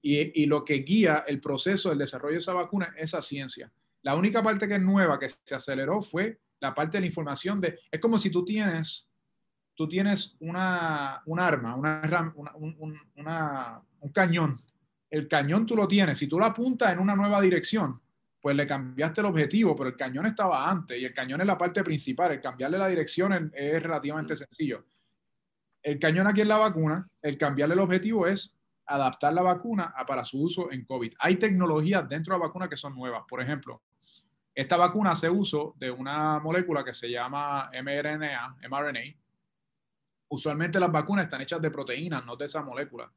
Y, 0.00 0.42
y, 0.42 0.46
lo 0.46 0.64
que 0.64 0.74
guía 0.74 1.24
el 1.26 1.40
proceso 1.40 1.88
del 1.88 1.98
desarrollo 1.98 2.34
de 2.34 2.38
esa 2.38 2.52
vacuna 2.52 2.94
es 2.96 3.04
esa 3.04 3.22
ciencia. 3.22 3.70
La 4.02 4.14
única 4.14 4.42
parte 4.42 4.68
que 4.68 4.74
es 4.74 4.80
nueva, 4.80 5.18
que 5.18 5.28
se 5.28 5.54
aceleró, 5.54 6.00
fue 6.02 6.40
la 6.60 6.74
parte 6.74 6.96
de 6.96 7.02
la 7.02 7.06
información 7.06 7.60
de... 7.60 7.78
Es 7.90 8.00
como 8.00 8.18
si 8.18 8.30
tú 8.30 8.44
tienes, 8.44 9.08
tú 9.74 9.88
tienes 9.88 10.36
una, 10.40 11.22
un 11.26 11.40
arma, 11.40 11.74
una, 11.74 12.32
un, 12.34 12.98
un 14.00 14.12
cañón. 14.12 14.56
El 15.10 15.26
cañón 15.26 15.66
tú 15.66 15.74
lo 15.74 15.88
tienes. 15.88 16.18
Si 16.18 16.26
tú 16.26 16.38
lo 16.38 16.44
apuntas 16.44 16.92
en 16.92 17.00
una 17.00 17.16
nueva 17.16 17.40
dirección, 17.40 18.00
pues 18.40 18.54
le 18.54 18.66
cambiaste 18.66 19.20
el 19.20 19.26
objetivo, 19.26 19.74
pero 19.74 19.90
el 19.90 19.96
cañón 19.96 20.26
estaba 20.26 20.70
antes 20.70 20.98
y 20.98 21.04
el 21.04 21.12
cañón 21.12 21.40
es 21.40 21.46
la 21.46 21.58
parte 21.58 21.82
principal. 21.82 22.32
El 22.32 22.40
cambiarle 22.40 22.78
la 22.78 22.88
dirección 22.88 23.50
es, 23.52 23.82
relativamente 23.82 24.36
sencillo. 24.36 24.84
El 25.82 25.98
cañón 25.98 26.26
aquí 26.26 26.42
es 26.42 26.46
la 26.46 26.58
vacuna, 26.58 27.08
el 27.22 27.36
cambiarle 27.36 27.74
el 27.74 27.80
objetivo 27.80 28.26
es 28.26 28.56
adaptar 28.86 29.32
la 29.32 29.42
vacuna 29.42 29.92
para 30.06 30.24
su 30.24 30.42
uso 30.42 30.70
en 30.70 30.84
COVID. 30.84 31.14
Hay 31.18 31.36
tecnologías 31.36 32.08
dentro 32.08 32.34
de 32.34 32.40
la 32.40 32.46
vacuna 32.46 32.68
que 32.68 32.76
son 32.76 32.94
nuevas. 32.94 33.22
Por 33.28 33.42
ejemplo, 33.42 33.82
esta 34.54 34.76
vacuna 34.76 35.12
hace 35.12 35.28
uso 35.28 35.74
de 35.78 35.90
una 35.90 36.38
molécula 36.38 36.84
que 36.84 36.92
se 36.92 37.10
llama 37.10 37.70
mRNA, 37.82 38.56
mRNA. 38.68 39.00
Usualmente 40.28 40.80
las 40.80 40.92
vacunas 40.92 41.24
están 41.24 41.40
hechas 41.40 41.60
de 41.60 41.70
proteínas, 41.70 42.24
no 42.24 42.36
de 42.36 42.44
esa 42.44 42.62
molécula. 42.62 43.10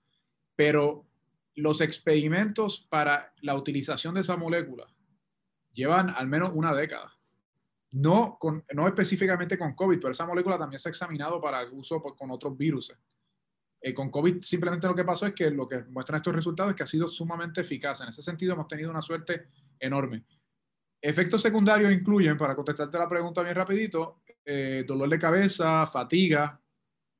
Pero 0.56 1.06
los 1.56 1.82
experimentos 1.82 2.88
para 2.90 3.34
la 3.42 3.56
utilización 3.56 4.14
de 4.14 4.22
esa 4.22 4.36
molécula 4.36 4.88
llevan 5.74 6.10
al 6.10 6.28
menos 6.28 6.52
una 6.54 6.74
década. 6.74 7.18
No, 7.94 8.38
con, 8.40 8.64
no 8.74 8.88
específicamente 8.88 9.58
con 9.58 9.76
COVID, 9.76 10.00
pero 10.00 10.12
esa 10.12 10.26
molécula 10.26 10.58
también 10.58 10.80
se 10.80 10.88
ha 10.88 10.92
examinado 10.92 11.42
para 11.42 11.64
uso 11.72 12.02
con 12.02 12.32
otros 12.32 12.58
virus. 12.58 12.94
Eh, 13.82 13.94
con 13.94 14.10
COVID 14.10 14.42
simplemente 14.42 14.88
lo 14.88 14.96
que 14.96 15.04
pasó 15.04 15.26
es 15.26 15.34
que 15.34 15.50
lo 15.50 15.68
que 15.68 15.84
muestran 15.86 16.18
estos 16.18 16.36
resultados 16.36 16.72
es 16.72 16.76
que 16.76 16.84
ha 16.84 16.88
sido 16.88 17.08
sumamente 17.08 17.62
eficaz. 17.62 18.02
En 18.02 18.10
ese 18.10 18.22
sentido 18.22 18.54
hemos 18.54 18.68
tenido 18.68 18.90
una 18.90 19.02
suerte 19.02 19.48
enorme. 19.80 20.24
Efectos 21.02 21.42
secundarios 21.42 21.92
incluyen, 21.92 22.38
para 22.38 22.56
contestarte 22.56 22.98
la 22.98 23.10
pregunta 23.10 23.42
bien 23.42 23.56
rapidito, 23.56 24.22
eh, 24.46 24.86
dolor 24.88 25.10
de 25.10 25.18
cabeza, 25.18 25.88
fatiga, 25.88 26.62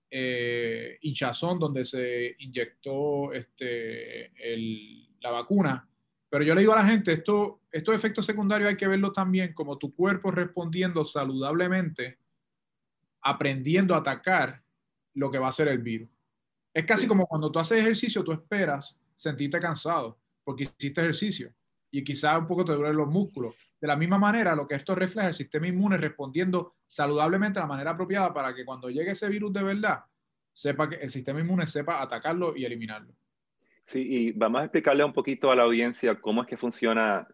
eh, 0.10 0.98
hinchazón 1.02 1.58
donde 1.58 1.84
se 1.84 2.36
inyectó 2.40 3.34
este, 3.34 4.32
la 5.20 5.32
vacuna 5.32 5.91
Pero 6.32 6.46
yo 6.46 6.56
le 6.56 6.62
digo 6.62 6.72
a 6.72 6.78
la 6.78 6.86
gente, 6.86 7.12
esto, 7.12 7.60
estos 7.70 7.94
efectos 7.94 8.26
secundarios 8.26 8.70
hay 8.70 8.78
que 8.78 8.88
verlos 8.88 9.12
también 9.12 9.54
como 9.54 9.78
tu 9.78 9.94
cuerpo 9.94 10.32
respondiendo 10.32 11.04
saludablemente, 11.04 12.20
aprendiendo 13.22 13.94
a 13.94 13.98
atacar 13.98 14.64
lo 15.14 15.30
que 15.30 15.40
va 15.40 15.50
a 15.50 15.52
ser 15.52 15.68
el 15.68 15.80
virus. 15.80 16.08
Es 16.74 16.86
casi 16.86 17.06
como 17.06 17.28
cuando 17.28 17.52
tú 17.52 17.60
haces 17.60 17.80
ejercicio, 17.80 18.24
tú 18.24 18.32
esperas 18.32 18.98
sentirte 19.14 19.60
cansado 19.60 20.18
porque 20.46 20.64
hiciste 20.64 21.02
ejercicio 21.02 21.54
y 21.92 22.02
quizás 22.02 22.40
un 22.40 22.48
poco 22.48 22.64
te 22.64 22.72
duelen 22.72 22.96
los 22.96 23.10
músculos. 23.10 23.54
De 23.82 23.86
la 23.86 23.98
misma 23.98 24.18
manera, 24.18 24.56
lo 24.56 24.66
que 24.66 24.76
esto 24.76 24.96
refleja 24.96 25.28
es 25.28 25.36
el 25.36 25.44
sistema 25.44 25.68
inmune 25.68 25.98
respondiendo 25.98 26.76
saludablemente 26.88 27.60
de 27.60 27.64
la 27.64 27.68
manera 27.68 27.92
apropiada 27.92 28.34
para 28.34 28.56
que 28.56 28.64
cuando 28.64 28.90
llegue 28.90 29.12
ese 29.12 29.28
virus 29.28 29.52
de 29.52 29.64
verdad, 29.64 30.06
sepa 30.54 30.88
que 30.88 30.96
el 30.96 31.10
sistema 31.10 31.42
inmune 31.42 31.66
sepa 31.66 32.02
atacarlo 32.02 32.56
y 32.56 32.64
eliminarlo. 32.64 33.14
Sí, 33.86 34.06
y 34.08 34.32
vamos 34.32 34.62
a 34.62 34.66
explicarle 34.66 35.04
un 35.04 35.14
poquito 35.14 35.52
a 35.52 35.56
la 35.56 35.64
audiencia 35.64 36.20
cómo 36.20 36.42
es 36.42 36.48
que 36.48 36.58
funciona 36.58 37.28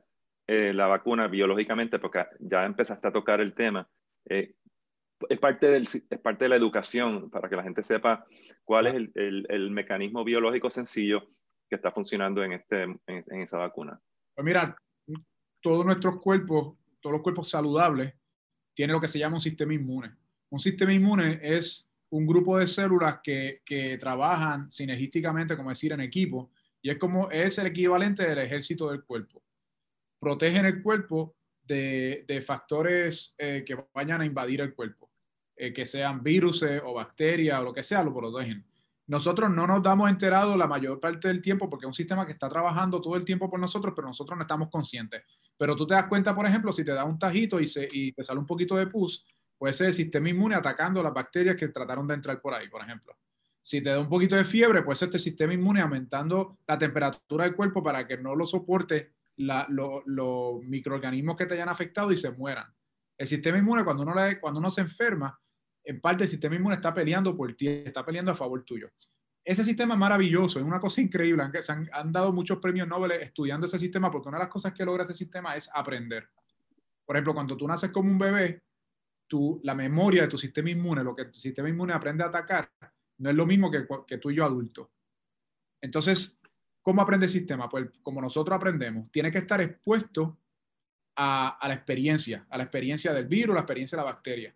eh, 0.47 0.73
la 0.73 0.87
vacuna 0.87 1.27
biológicamente, 1.27 1.99
porque 1.99 2.25
ya 2.39 2.65
empezaste 2.65 3.07
a 3.07 3.11
tocar 3.11 3.41
el 3.41 3.53
tema. 3.53 3.87
Eh, 4.29 4.55
es, 5.29 5.39
parte 5.39 5.67
del, 5.67 5.83
es 5.83 6.19
parte 6.19 6.45
de 6.45 6.49
la 6.49 6.55
educación 6.55 7.29
para 7.29 7.49
que 7.49 7.55
la 7.55 7.63
gente 7.63 7.83
sepa 7.83 8.25
cuál 8.63 8.87
es 8.87 8.95
el, 8.95 9.45
el, 9.49 9.71
mecanismo 9.71 10.23
biológico 10.23 10.69
sencillo 10.69 11.29
que 11.69 11.75
está 11.75 11.91
funcionando 11.91 12.43
en, 12.43 12.53
este, 12.53 12.83
en 12.83 13.41
esa 13.41 13.57
vacuna. 13.57 13.99
Pues 14.33 14.45
mira, 14.45 14.77
todos 15.61 15.85
nuestros 15.85 16.21
cuerpos, 16.21 16.77
todos 17.01 17.13
los 17.13 17.21
cuerpos 17.21 17.49
saludables, 17.49 18.13
tienen 18.73 18.93
lo 18.93 19.01
que 19.01 19.07
se 19.07 19.19
llama 19.19 19.35
un 19.35 19.41
sistema 19.41 19.73
inmune. 19.73 20.15
Un 20.49 20.59
sistema 20.59 20.93
inmune 20.93 21.39
es 21.41 21.86
un 22.09 22.25
grupo 22.25 22.57
de 22.57 22.67
células 22.67 23.19
que, 23.21 23.61
que 23.65 23.97
trabajan 23.97 24.71
sinergísticamente, 24.71 25.57
como 25.57 25.69
decir, 25.69 25.91
en 25.91 26.01
equipo, 26.01 26.51
y 26.81 26.89
es 26.89 26.97
como 26.97 27.29
es 27.29 27.57
el 27.57 27.67
equivalente 27.67 28.27
del 28.27 28.39
ejército 28.39 28.89
del 28.89 29.03
cuerpo. 29.03 29.43
Protegen 30.19 30.65
el 30.65 30.81
cuerpo 30.81 31.35
de, 31.63 32.23
de 32.27 32.41
factores 32.41 33.35
eh, 33.37 33.63
que 33.65 33.77
vayan 33.93 34.21
a 34.21 34.25
invadir 34.25 34.61
el 34.61 34.73
cuerpo, 34.73 35.11
eh, 35.55 35.73
que 35.73 35.85
sean 35.85 36.23
virus 36.23 36.63
o 36.63 36.93
bacterias 36.93 37.59
o 37.59 37.63
lo 37.63 37.73
que 37.73 37.83
sea, 37.83 38.03
lo 38.03 38.13
protegen. 38.13 38.65
Nosotros 39.07 39.49
no 39.49 39.65
nos 39.65 39.81
damos 39.81 40.09
enterado 40.09 40.57
la 40.57 40.67
mayor 40.67 40.99
parte 40.99 41.29
del 41.29 41.41
tiempo 41.41 41.69
porque 41.69 41.85
es 41.85 41.87
un 41.87 41.93
sistema 41.93 42.25
que 42.25 42.33
está 42.33 42.49
trabajando 42.49 43.01
todo 43.01 43.15
el 43.15 43.23
tiempo 43.23 43.49
por 43.49 43.57
nosotros, 43.57 43.93
pero 43.95 44.07
nosotros 44.07 44.37
no 44.37 44.41
estamos 44.41 44.69
conscientes. 44.69 45.23
Pero 45.57 45.77
tú 45.77 45.87
te 45.87 45.93
das 45.93 46.07
cuenta, 46.07 46.35
por 46.35 46.45
ejemplo, 46.45 46.73
si 46.73 46.83
te 46.83 46.91
da 46.91 47.05
un 47.05 47.17
tajito 47.17 47.59
y, 47.61 47.67
se, 47.67 47.87
y 47.89 48.11
te 48.11 48.25
sale 48.25 48.39
un 48.39 48.45
poquito 48.45 48.75
de 48.75 48.87
pus, 48.87 49.25
puede 49.57 49.73
ser 49.73 49.87
el 49.87 49.93
sistema 49.93 50.29
inmune 50.29 50.55
atacando 50.55 51.01
las 51.01 51.13
bacterias 51.13 51.55
que 51.55 51.67
trataron 51.69 52.07
de 52.07 52.13
entrar 52.13 52.39
por 52.41 52.53
ahí, 52.53 52.69
por 52.69 52.81
ejemplo. 52.81 53.17
Si 53.61 53.81
te 53.81 53.89
da 53.89 53.99
un 53.99 54.07
poquito 54.07 54.35
de 54.35 54.45
fiebre, 54.45 54.83
puede 54.83 54.95
ser 54.95 55.07
este 55.07 55.19
sistema 55.19 55.53
inmune 55.53 55.81
aumentando 55.81 56.59
la 56.67 56.77
temperatura 56.77 57.43
del 57.43 57.55
cuerpo 57.55 57.83
para 57.83 58.07
que 58.07 58.17
no 58.17 58.35
lo 58.35 58.45
soporte 58.45 59.13
los 59.37 60.01
lo 60.05 60.59
microorganismos 60.63 61.35
que 61.35 61.45
te 61.45 61.55
hayan 61.55 61.69
afectado 61.69 62.11
y 62.11 62.17
se 62.17 62.31
mueran. 62.31 62.73
El 63.17 63.27
sistema 63.27 63.57
inmune, 63.57 63.83
cuando 63.83 64.03
uno, 64.03 64.15
le, 64.15 64.39
cuando 64.39 64.59
uno 64.59 64.69
se 64.69 64.81
enferma, 64.81 65.37
en 65.83 65.99
parte 65.99 66.23
el 66.23 66.29
sistema 66.29 66.55
inmune 66.55 66.75
está 66.75 66.93
peleando 66.93 67.35
por 67.35 67.53
ti, 67.55 67.67
está 67.67 68.05
peleando 68.05 68.31
a 68.31 68.35
favor 68.35 68.63
tuyo. 68.63 68.89
Ese 69.43 69.63
sistema 69.63 69.95
es 69.95 69.99
maravilloso, 69.99 70.59
es 70.59 70.65
una 70.65 70.79
cosa 70.79 71.01
increíble. 71.01 71.43
Se 71.61 71.71
han, 71.71 71.89
han 71.91 72.11
dado 72.11 72.31
muchos 72.31 72.59
premios 72.59 72.87
Nobel 72.87 73.13
estudiando 73.13 73.65
ese 73.65 73.79
sistema 73.79 74.11
porque 74.11 74.27
una 74.27 74.37
de 74.37 74.43
las 74.43 74.51
cosas 74.51 74.73
que 74.73 74.85
logra 74.85 75.03
ese 75.03 75.13
sistema 75.13 75.55
es 75.55 75.69
aprender. 75.73 76.29
Por 77.05 77.15
ejemplo, 77.15 77.33
cuando 77.33 77.55
tú 77.55 77.65
naces 77.67 77.89
como 77.91 78.11
un 78.11 78.17
bebé, 78.17 78.63
tu, 79.27 79.59
la 79.63 79.75
memoria 79.75 80.23
de 80.23 80.27
tu 80.27 80.37
sistema 80.37 80.69
inmune, 80.69 81.03
lo 81.03 81.15
que 81.15 81.25
tu 81.25 81.39
sistema 81.39 81.69
inmune 81.69 81.93
aprende 81.93 82.23
a 82.23 82.27
atacar, 82.27 82.71
no 83.19 83.29
es 83.29 83.35
lo 83.35 83.45
mismo 83.45 83.69
que, 83.69 84.17
tú 84.17 84.31
y 84.31 84.35
yo 84.35 84.45
adulto. 84.45 84.91
Entonces, 85.81 86.39
¿cómo 86.81 87.01
aprende 87.01 87.25
el 87.25 87.31
sistema? 87.31 87.69
Pues 87.69 87.89
como 88.01 88.21
nosotros 88.21 88.55
aprendemos, 88.55 89.11
tiene 89.11 89.31
que 89.31 89.39
estar 89.39 89.61
expuesto 89.61 90.39
a, 91.15 91.57
a 91.59 91.67
la 91.67 91.73
experiencia, 91.73 92.45
a 92.49 92.57
la 92.57 92.63
experiencia 92.63 93.13
del 93.13 93.27
virus, 93.27 93.53
la 93.53 93.61
experiencia 93.61 93.97
de 93.97 94.03
la 94.03 94.11
bacteria 94.11 94.55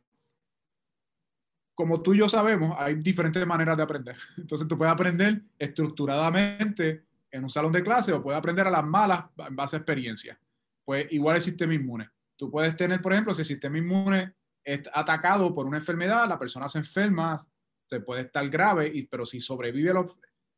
como 1.81 2.01
tú 2.01 2.13
y 2.13 2.19
yo 2.19 2.29
sabemos, 2.29 2.75
hay 2.77 2.93
diferentes 2.95 3.45
maneras 3.47 3.75
de 3.75 3.83
aprender. 3.83 4.15
Entonces 4.37 4.67
tú 4.67 4.77
puedes 4.77 4.93
aprender 4.93 5.41
estructuradamente 5.57 7.05
en 7.31 7.43
un 7.43 7.49
salón 7.49 7.71
de 7.71 7.81
clase 7.81 8.13
o 8.13 8.21
puedes 8.21 8.37
aprender 8.37 8.67
a 8.67 8.69
las 8.69 8.83
malas 8.83 9.25
en 9.37 9.55
base 9.55 9.75
a 9.75 9.79
experiencia. 9.79 10.39
Pues 10.85 11.07
igual 11.11 11.37
el 11.37 11.41
sistema 11.41 11.73
inmune. 11.73 12.09
Tú 12.35 12.51
puedes 12.51 12.75
tener, 12.75 13.01
por 13.01 13.13
ejemplo, 13.13 13.33
si 13.33 13.41
el 13.41 13.47
sistema 13.47 13.79
inmune 13.79 14.33
es 14.63 14.81
atacado 14.93 15.53
por 15.53 15.65
una 15.65 15.77
enfermedad, 15.77 16.27
la 16.27 16.39
persona 16.39 16.69
se 16.69 16.79
enferma, 16.79 17.37
se 17.85 17.99
puede 17.99 18.21
estar 18.21 18.47
grave, 18.49 18.89
y, 18.93 19.07
pero 19.07 19.25
si 19.25 19.39
sobrevive 19.39 19.93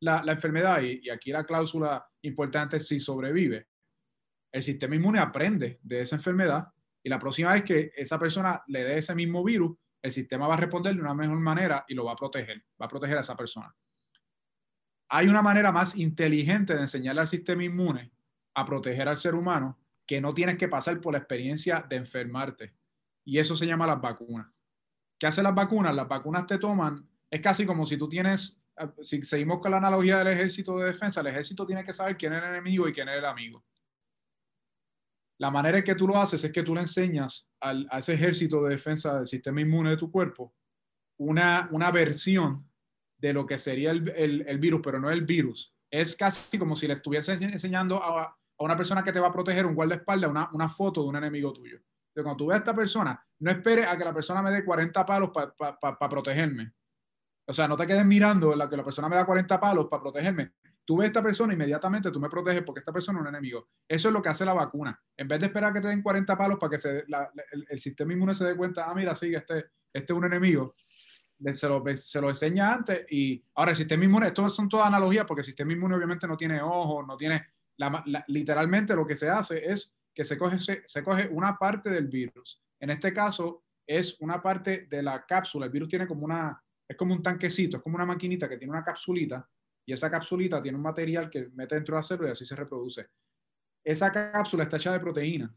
la, 0.02 0.24
la, 0.24 0.32
enfermedad, 0.34 0.82
y, 0.82 1.02
y, 1.04 1.10
aquí 1.10 1.32
la 1.32 1.46
cláusula 1.46 2.06
importante 2.22 2.78
es 2.78 2.88
si 2.88 3.00
sobrevive, 3.00 3.68
el 4.52 4.62
sistema 4.62 4.96
inmune 4.96 5.20
aprende 5.20 5.80
de 5.82 6.02
esa 6.02 6.16
enfermedad 6.16 6.68
y 7.04 7.10
la 7.10 7.20
próxima 7.20 7.54
vez 7.54 7.64
que 7.64 7.92
esa 7.96 8.18
persona 8.18 8.64
le 8.68 8.84
dé 8.84 8.98
ese 8.98 9.16
mismo 9.16 9.44
virus, 9.44 9.76
el 10.02 10.12
sistema 10.12 10.48
va 10.48 10.54
a 10.54 10.58
responder 10.58 10.96
de 10.96 11.02
una 11.02 11.14
mejor 11.14 11.40
manera 11.40 11.86
y 11.88 11.96
lo 11.96 12.06
va 12.06 12.14
a 12.14 12.16
proteger, 12.16 12.64
va 12.82 12.86
a 12.86 12.90
proteger 12.90 13.18
a 13.18 13.22
esa 13.22 13.36
persona. 13.36 13.74
Hay 15.10 15.28
una 15.28 15.42
manera 15.42 15.72
más 15.72 15.96
inteligente 15.96 16.76
de 16.76 16.82
enseñarle 16.82 17.22
al 17.22 17.28
sistema 17.28 17.64
inmune 17.64 18.12
a 18.56 18.66
proteger 18.66 19.08
al 19.08 19.18
ser 19.18 19.36
humano 19.36 19.80
que 20.06 20.22
no 20.22 20.34
tienes 20.34 20.58
que 20.58 20.68
pasar 20.68 21.00
por 21.02 21.14
la 21.14 21.20
experiencia 21.20 21.86
de 21.88 21.98
enfermarte. 21.98 22.74
Y 23.26 23.40
eso 23.40 23.56
se 23.56 23.66
llama 23.66 23.88
las 23.88 24.02
vacunas. 24.02 24.48
¿Qué 25.20 25.28
hacen 25.28 25.44
las 25.44 25.56
vacunas? 25.56 25.96
Las 25.96 26.08
vacunas 26.08 26.46
te 26.46 26.58
toman, 26.58 27.08
es 27.30 27.42
casi 27.42 27.66
como 27.66 27.86
si 27.86 27.98
tú 27.98 28.10
tienes, 28.10 28.62
si 29.02 29.22
seguimos 29.22 29.60
con 29.60 29.72
la 29.72 29.78
analogía 29.78 30.18
del 30.18 30.28
ejército 30.28 30.78
de 30.78 30.88
defensa, 30.88 31.22
el 31.22 31.28
ejército 31.28 31.66
tiene 31.66 31.84
que 31.84 31.94
saber 31.94 32.18
quién 32.18 32.34
es 32.34 32.44
el 32.44 32.50
enemigo 32.50 32.88
y 32.88 32.94
quién 32.94 33.08
es 33.10 33.18
el 33.18 33.26
amigo. 33.26 33.64
La 35.40 35.50
manera 35.50 35.78
en 35.78 35.84
que 35.84 35.96
tú 35.96 36.08
lo 36.08 36.18
haces 36.18 36.44
es 36.44 36.52
que 36.52 36.64
tú 36.64 36.76
le 36.76 36.82
enseñas 36.82 37.50
al, 37.60 37.88
a 37.90 38.00
ese 38.00 38.14
ejército 38.14 38.64
de 38.64 38.72
defensa 38.72 39.18
del 39.18 39.28
sistema 39.28 39.62
inmune 39.62 39.92
de 39.92 39.98
tu 39.98 40.12
cuerpo 40.12 40.54
una, 41.18 41.68
una 41.72 41.92
versión 41.92 42.70
de 43.18 43.34
lo 43.34 43.46
que 43.46 43.58
sería 43.58 43.92
el, 43.92 44.10
el, 44.10 44.42
el, 44.48 44.60
virus, 44.60 44.82
pero 44.84 45.00
no 45.00 45.10
el 45.10 45.24
virus. 45.24 45.74
Es 45.90 46.16
casi 46.16 46.58
como 46.58 46.76
si 46.76 46.88
le 46.88 46.94
estuviese 46.94 47.34
enseñando 47.34 48.02
a, 48.02 48.24
a 48.24 48.64
una 48.64 48.76
persona 48.76 49.04
que 49.04 49.12
te 49.12 49.20
va 49.20 49.28
a 49.28 49.34
proteger 49.34 49.66
un 49.66 49.76
guardaespaldas 49.76 50.30
una, 50.30 50.50
una 50.54 50.70
foto 50.70 51.02
de 51.02 51.10
un 51.10 51.16
enemigo 51.16 51.54
tuyo. 51.54 51.80
Cuando 52.14 52.38
tú 52.38 52.48
ves 52.48 52.56
a 52.56 52.58
esta 52.60 52.76
persona, 52.76 53.26
no 53.40 53.52
esperes 53.52 53.88
a 53.88 53.98
que 53.98 54.06
la 54.06 54.14
persona 54.14 54.42
me 54.42 54.52
dé 54.52 54.64
40 54.64 55.06
palos 55.06 55.32
para 55.34 55.54
pa, 55.54 55.98
pa, 55.98 56.10
protegerme. 56.10 56.74
O 57.46 57.54
sea, 57.54 57.68
no 57.68 57.76
te 57.76 57.88
quedes 57.88 58.06
mirando 58.06 58.56
la 58.56 58.70
que 58.70 58.78
la 58.78 58.84
persona 58.84 59.10
me 59.10 59.16
da 59.16 59.26
40 59.26 59.60
palos 59.60 59.88
para 59.90 60.04
protegerme 60.04 60.54
tú 60.86 60.98
ves 60.98 61.06
a 61.06 61.08
esta 61.08 61.24
persona, 61.24 61.54
inmediatamente 61.54 62.12
tú 62.12 62.20
me 62.20 62.30
proteges 62.30 62.64
porque 62.64 62.80
esta 62.80 62.92
persona 62.92 63.20
es 63.20 63.24
un 63.24 63.28
enemigo. 63.30 63.70
Eso 63.88 64.10
es 64.10 64.14
lo 64.14 64.22
que 64.22 64.30
hace 64.30 64.46
la 64.46 64.54
vacuna. 64.54 65.00
En 65.16 65.28
vez 65.28 65.40
de 65.40 65.48
esperar 65.48 65.74
que 65.74 65.82
te 65.82 65.88
den 65.88 66.02
40 66.02 66.38
palos 66.38 66.58
para 66.60 66.78
que 66.78 67.04
el, 67.70 67.80
sistema 67.80 68.14
inmune 68.14 68.34
se 68.34 68.46
dé 68.46 68.56
cuenta, 68.56 68.86
ah, 68.90 68.94
mira, 68.94 69.16
sí, 69.16 69.34
este, 69.34 69.66
este 69.94 70.14
es 70.14 70.18
un 70.18 70.26
enemigo, 70.26 70.76
se 71.52 71.68
lo, 71.68 71.84
se 71.96 72.22
lo 72.22 72.30
enseña 72.30 72.74
antes 72.74 73.06
y 73.12 73.44
ahora 73.56 73.72
el 73.72 73.78
sistema 73.78 74.04
inmune, 74.06 74.28
esto 74.28 74.50
son 74.50 74.70
todas 74.70 74.88
analogías 74.88 75.26
porque 75.26 75.42
el 75.42 75.46
sistema 75.46 75.74
inmune 75.74 75.96
obviamente 75.96 76.28
no 76.28 76.38
tiene 76.38 76.62
ojos, 76.62 77.06
no 77.06 77.18
tiene, 77.18 77.46
literalmente 78.28 78.96
lo 78.96 79.06
que 79.06 79.16
se 79.16 79.30
hace 79.30 79.72
es 79.72 79.96
que 80.14 80.24
se 80.24 80.38
coge, 80.38 80.60
se, 80.60 80.84
se 80.86 81.04
coge 81.04 81.28
una 81.28 81.58
parte 81.58 81.90
del 81.90 82.08
virus. 82.08 82.62
En 82.80 82.90
este 82.90 83.12
caso 83.14 83.64
es 83.86 84.20
una 84.20 84.42
parte 84.42 84.88
de 84.90 85.02
la 85.02 85.26
cápsula. 85.26 85.66
El 85.66 85.72
virus 85.72 85.90
tiene 85.90 86.08
como 86.08 86.26
una, 86.26 86.62
es 86.88 86.96
como 86.96 87.14
un 87.14 87.22
tanquecito, 87.22 87.78
es 87.78 87.84
como 87.84 87.96
una 87.96 88.06
maquinita 88.06 88.48
que 88.48 88.58
tiene 88.58 88.72
una 88.72 88.84
capsulita 88.84 89.48
y 89.86 89.94
esa 89.94 90.10
capsulita 90.10 90.62
tiene 90.62 90.78
un 90.78 90.84
material 90.84 91.30
que 91.30 91.50
mete 91.54 91.76
dentro 91.76 91.96
de 91.96 92.00
la 92.00 92.04
célula 92.04 92.30
y 92.30 92.32
así 92.32 92.46
se 92.46 92.56
reproduce. 92.56 93.08
Esa 93.84 94.12
cápsula 94.12 94.64
está 94.64 94.78
hecha 94.78 94.94
de 94.94 95.00
proteína 95.00 95.54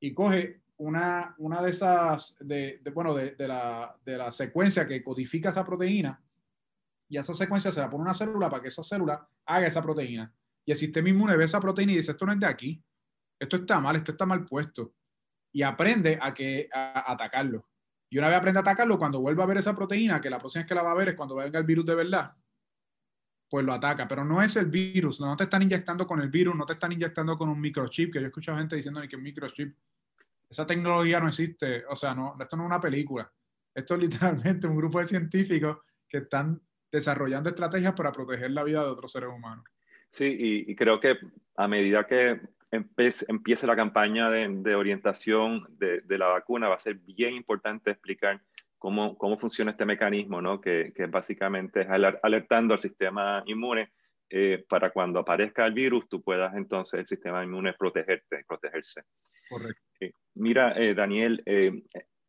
y 0.00 0.12
coge 0.12 0.62
una, 0.76 1.34
una 1.38 1.62
de 1.62 1.70
esas, 1.70 2.36
de, 2.40 2.80
de 2.82 2.90
bueno, 2.90 3.14
de, 3.14 3.32
de, 3.32 3.48
la, 3.48 3.96
de 4.04 4.16
la 4.16 4.30
secuencia 4.30 4.86
que 4.86 5.02
codifica 5.02 5.50
esa 5.50 5.64
proteína 5.64 6.22
y 7.08 7.16
esa 7.16 7.32
secuencia 7.32 7.72
se 7.72 7.80
la 7.80 7.90
pone 7.90 8.02
una 8.02 8.14
célula 8.14 8.48
para 8.48 8.62
que 8.62 8.68
esa 8.68 8.82
célula 8.82 9.28
haga 9.46 9.66
esa 9.66 9.82
proteína. 9.82 10.32
Y 10.64 10.70
el 10.70 10.76
sistema 10.76 11.08
inmune 11.08 11.36
ve 11.36 11.44
esa 11.44 11.60
proteína 11.60 11.92
y 11.92 11.96
dice, 11.96 12.12
esto 12.12 12.24
no 12.24 12.32
es 12.32 12.38
de 12.38 12.46
aquí, 12.46 12.82
esto 13.40 13.56
está 13.56 13.80
mal, 13.80 13.96
esto 13.96 14.12
está 14.12 14.26
mal 14.26 14.44
puesto. 14.44 14.94
Y 15.52 15.62
aprende 15.62 16.18
a, 16.20 16.32
que, 16.32 16.68
a 16.72 17.10
atacarlo. 17.10 17.66
Y 18.10 18.18
una 18.18 18.28
vez 18.28 18.36
aprende 18.36 18.58
a 18.58 18.62
atacarlo, 18.62 18.98
cuando 18.98 19.20
vuelva 19.20 19.44
a 19.44 19.46
ver 19.46 19.56
esa 19.56 19.74
proteína, 19.74 20.20
que 20.20 20.28
la 20.28 20.38
próxima 20.38 20.62
vez 20.62 20.68
que 20.68 20.74
la 20.74 20.82
va 20.82 20.92
a 20.92 20.94
ver 20.94 21.08
es 21.08 21.14
cuando 21.14 21.36
venga 21.36 21.58
el 21.58 21.64
virus 21.64 21.86
de 21.86 21.94
verdad, 21.94 22.32
pues 23.48 23.64
lo 23.64 23.72
ataca. 23.72 24.06
Pero 24.06 24.24
no 24.24 24.42
es 24.42 24.54
el 24.56 24.66
virus, 24.66 25.20
no 25.20 25.36
te 25.36 25.44
están 25.44 25.62
inyectando 25.62 26.06
con 26.06 26.20
el 26.20 26.28
virus, 26.28 26.54
no 26.54 26.66
te 26.66 26.74
están 26.74 26.92
inyectando 26.92 27.38
con 27.38 27.48
un 27.48 27.60
microchip, 27.60 28.12
que 28.12 28.20
yo 28.20 28.26
he 28.26 28.28
escuchado 28.28 28.58
gente 28.58 28.76
diciendo 28.76 29.00
que 29.08 29.16
un 29.16 29.22
microchip, 29.22 29.74
esa 30.48 30.66
tecnología 30.66 31.18
no 31.18 31.28
existe, 31.28 31.84
o 31.86 31.96
sea, 31.96 32.14
no, 32.14 32.36
esto 32.40 32.56
no 32.56 32.64
es 32.64 32.66
una 32.66 32.80
película, 32.80 33.32
esto 33.74 33.94
es 33.94 34.00
literalmente 34.02 34.66
un 34.66 34.76
grupo 34.76 34.98
de 34.98 35.06
científicos 35.06 35.78
que 36.08 36.18
están 36.18 36.60
desarrollando 36.92 37.48
estrategias 37.48 37.94
para 37.94 38.12
proteger 38.12 38.50
la 38.50 38.64
vida 38.64 38.82
de 38.82 38.90
otros 38.90 39.12
seres 39.12 39.30
humanos. 39.30 39.64
Sí, 40.10 40.26
y, 40.26 40.72
y 40.72 40.74
creo 40.74 40.98
que 40.98 41.16
a 41.56 41.68
medida 41.68 42.04
que 42.04 42.40
empiece, 42.70 43.24
empiece 43.28 43.66
la 43.66 43.76
campaña 43.76 44.30
de, 44.30 44.48
de 44.48 44.74
orientación 44.74 45.66
de, 45.70 46.00
de, 46.02 46.18
la 46.18 46.28
vacuna, 46.28 46.68
va 46.68 46.76
a 46.76 46.80
ser 46.80 46.94
bien 46.94 47.34
importante 47.34 47.90
explicar 47.90 48.40
cómo, 48.78 49.16
cómo 49.16 49.38
funciona 49.38 49.72
este 49.72 49.84
mecanismo, 49.84 50.40
¿no? 50.40 50.60
que, 50.60 50.92
que 50.94 51.06
básicamente 51.06 51.82
es 51.82 51.88
alertando 52.22 52.74
al 52.74 52.80
sistema 52.80 53.42
inmune 53.46 53.92
eh, 54.28 54.64
para 54.68 54.90
cuando 54.90 55.18
aparezca 55.18 55.66
el 55.66 55.72
virus, 55.72 56.08
tú 56.08 56.22
puedas 56.22 56.54
entonces 56.54 57.00
el 57.00 57.06
sistema 57.06 57.42
inmune 57.42 57.74
protegerte, 57.74 58.44
protegerse. 58.46 59.02
Correcto. 59.48 59.82
Eh, 60.00 60.12
mira, 60.34 60.72
eh, 60.80 60.94
Daniel, 60.94 61.42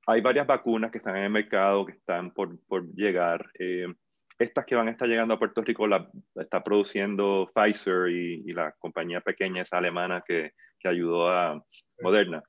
hay 0.07 0.21
varias 0.21 0.47
vacunas 0.47 0.91
que 0.91 0.97
están 0.97 1.15
en 1.17 1.25
el 1.25 1.29
mercado, 1.29 1.85
que 1.85 1.93
están 1.93 2.31
por, 2.31 2.59
por 2.65 2.91
llegar. 2.95 3.49
Estas 4.43 4.65
que 4.65 4.75
van 4.75 4.87
a 4.87 4.91
estar 4.91 5.07
llegando 5.07 5.33
a 5.33 5.39
Puerto 5.39 5.61
Rico 5.61 5.87
la, 5.87 6.09
está 6.35 6.63
produciendo 6.63 7.51
Pfizer 7.53 8.09
y, 8.09 8.51
la 8.53 8.71
compañía 8.73 9.21
pequeña 9.21 9.61
esa 9.61 9.77
alemana 9.77 10.23
que, 10.25 10.53
que 10.79 10.87
ayudó 10.87 11.29
a 11.29 11.63
Moderna 12.01 12.43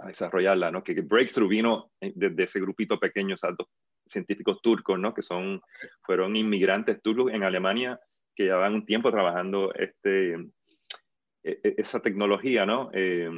a 0.00 0.08
desarrollarla, 0.08 0.70
¿no? 0.70 0.84
Que, 0.84 0.94
Breakthrough 1.00 1.48
vino 1.48 1.90
desde 2.00 2.42
ese 2.42 2.60
grupito 2.60 2.98
pequeño, 2.98 3.34
esos 3.34 3.56
dos 3.56 3.68
científicos 4.06 4.60
turcos, 4.62 4.98
¿no? 4.98 5.14
Que 5.14 5.22
son, 5.22 5.60
fueron 6.02 6.36
inmigrantes 6.36 7.00
turcos 7.02 7.32
en 7.32 7.42
Alemania 7.42 7.98
que 8.34 8.44
llevan 8.44 8.74
un 8.74 8.86
tiempo 8.86 9.10
trabajando 9.10 9.72
este, 9.74 10.34
e, 10.34 11.60
e, 11.62 11.74
esa 11.78 12.00
tecnología, 12.00 12.66
¿no? 12.66 12.90
Eh, 12.92 13.30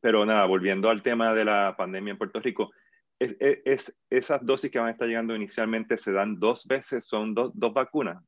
pero 0.00 0.26
nada, 0.26 0.44
volviendo 0.46 0.90
al 0.90 1.02
tema 1.02 1.32
de 1.32 1.44
la 1.44 1.74
pandemia 1.76 2.12
en 2.12 2.18
Puerto 2.18 2.40
Rico, 2.40 2.70
es, 3.18 3.36
es, 3.40 3.96
esas 4.10 4.44
dosis 4.44 4.70
que 4.70 4.78
van 4.78 4.88
a 4.88 4.92
estar 4.92 5.08
llegando 5.08 5.34
inicialmente 5.34 5.98
se 5.98 6.12
dan 6.12 6.38
dos 6.38 6.66
veces, 6.66 7.06
son 7.06 7.34
dos 7.34 7.52
vacunas. 7.74 8.22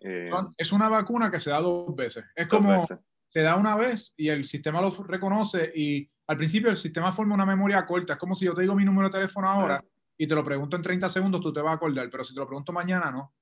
Eh, 0.00 0.30
es 0.56 0.72
una 0.72 0.88
vacuna 0.88 1.30
que 1.30 1.40
se 1.40 1.50
da 1.50 1.60
dos 1.60 1.94
veces. 1.94 2.24
Es 2.34 2.46
como 2.46 2.86
se 3.28 3.42
da 3.42 3.56
una 3.56 3.76
vez 3.76 4.14
y 4.16 4.28
el 4.28 4.44
sistema 4.44 4.80
lo 4.80 4.90
reconoce 4.90 5.70
y 5.74 6.08
al 6.28 6.36
principio 6.36 6.70
el 6.70 6.76
sistema 6.76 7.12
forma 7.12 7.34
una 7.34 7.46
memoria 7.46 7.84
corta. 7.84 8.14
Es 8.14 8.18
como 8.18 8.34
si 8.34 8.44
yo 8.44 8.54
te 8.54 8.62
digo 8.62 8.74
mi 8.74 8.84
número 8.84 9.08
de 9.08 9.12
teléfono 9.12 9.48
ahora 9.48 9.84
y 10.16 10.26
te 10.26 10.34
lo 10.34 10.44
pregunto 10.44 10.76
en 10.76 10.82
30 10.82 11.08
segundos, 11.08 11.40
tú 11.40 11.52
te 11.52 11.60
vas 11.60 11.72
a 11.72 11.74
acordar, 11.74 12.08
pero 12.10 12.24
si 12.24 12.34
te 12.34 12.40
lo 12.40 12.46
pregunto 12.46 12.72
mañana, 12.72 13.10
no. 13.10 13.34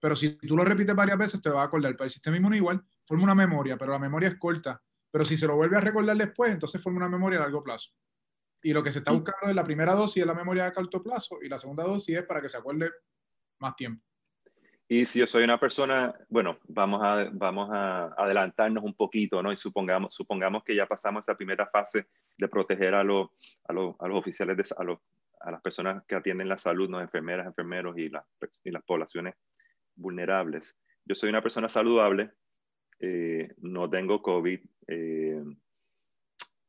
Pero 0.00 0.16
si 0.16 0.36
tú 0.36 0.56
lo 0.56 0.64
repites 0.64 0.96
varias 0.96 1.16
veces, 1.16 1.40
te 1.40 1.48
va 1.48 1.62
a 1.62 1.66
acordar. 1.66 1.92
Pero 1.92 2.04
el 2.04 2.10
sistema 2.10 2.36
inmune 2.36 2.56
igual 2.56 2.82
forma 3.06 3.22
una 3.22 3.34
memoria, 3.36 3.76
pero 3.76 3.92
la 3.92 4.00
memoria 4.00 4.30
es 4.30 4.36
corta. 4.36 4.82
Pero 5.12 5.24
si 5.24 5.36
se 5.36 5.46
lo 5.46 5.54
vuelve 5.54 5.76
a 5.76 5.80
recordar 5.80 6.16
después, 6.16 6.50
entonces 6.50 6.82
forma 6.82 6.98
una 6.98 7.08
memoria 7.08 7.38
a 7.38 7.42
largo 7.42 7.62
plazo. 7.62 7.90
Y 8.62 8.72
lo 8.72 8.82
que 8.82 8.92
se 8.92 8.98
está 9.00 9.10
buscando 9.10 9.48
es 9.48 9.54
la 9.54 9.64
primera 9.64 9.94
dosis 9.94 10.22
es 10.22 10.26
la 10.26 10.34
memoria 10.34 10.64
de 10.64 10.72
corto 10.72 11.02
plazo 11.02 11.38
y 11.42 11.48
la 11.48 11.58
segunda 11.58 11.82
dosis 11.84 12.18
es 12.18 12.24
para 12.24 12.40
que 12.40 12.48
se 12.48 12.58
acuerde 12.58 12.90
más 13.58 13.74
tiempo. 13.74 14.04
Y 14.88 15.06
si 15.06 15.20
yo 15.20 15.26
soy 15.26 15.42
una 15.42 15.58
persona, 15.58 16.14
bueno, 16.28 16.58
vamos 16.68 17.00
a, 17.02 17.28
vamos 17.32 17.70
a 17.72 18.08
adelantarnos 18.16 18.84
un 18.84 18.94
poquito, 18.94 19.42
¿no? 19.42 19.50
Y 19.50 19.56
supongamos, 19.56 20.14
supongamos 20.14 20.64
que 20.64 20.76
ya 20.76 20.86
pasamos 20.86 21.24
esa 21.24 21.34
primera 21.34 21.66
fase 21.66 22.08
de 22.36 22.48
proteger 22.48 22.94
a, 22.94 23.02
los, 23.02 23.28
a, 23.64 23.72
los, 23.72 23.96
a 23.98 24.06
los 24.06 24.18
oficiales, 24.18 24.56
de, 24.56 24.64
a, 24.76 24.84
los, 24.84 24.98
a 25.40 25.50
las 25.50 25.62
personas 25.62 26.04
que 26.06 26.14
atienden 26.14 26.48
la 26.48 26.58
salud, 26.58 26.90
¿no? 26.90 27.00
Enfermeras, 27.00 27.46
enfermeros 27.46 27.96
y, 27.96 28.10
las 28.10 28.24
y 28.64 28.70
las 28.70 28.82
poblaciones 28.82 29.34
vulnerables. 29.94 30.76
Yo 31.06 31.14
soy 31.14 31.30
una 31.30 31.42
persona 31.42 31.68
saludable, 31.68 32.32
eh, 33.00 33.54
no 33.58 33.88
tengo 33.88 34.20
COVID. 34.20 34.60
Eh, 34.88 35.42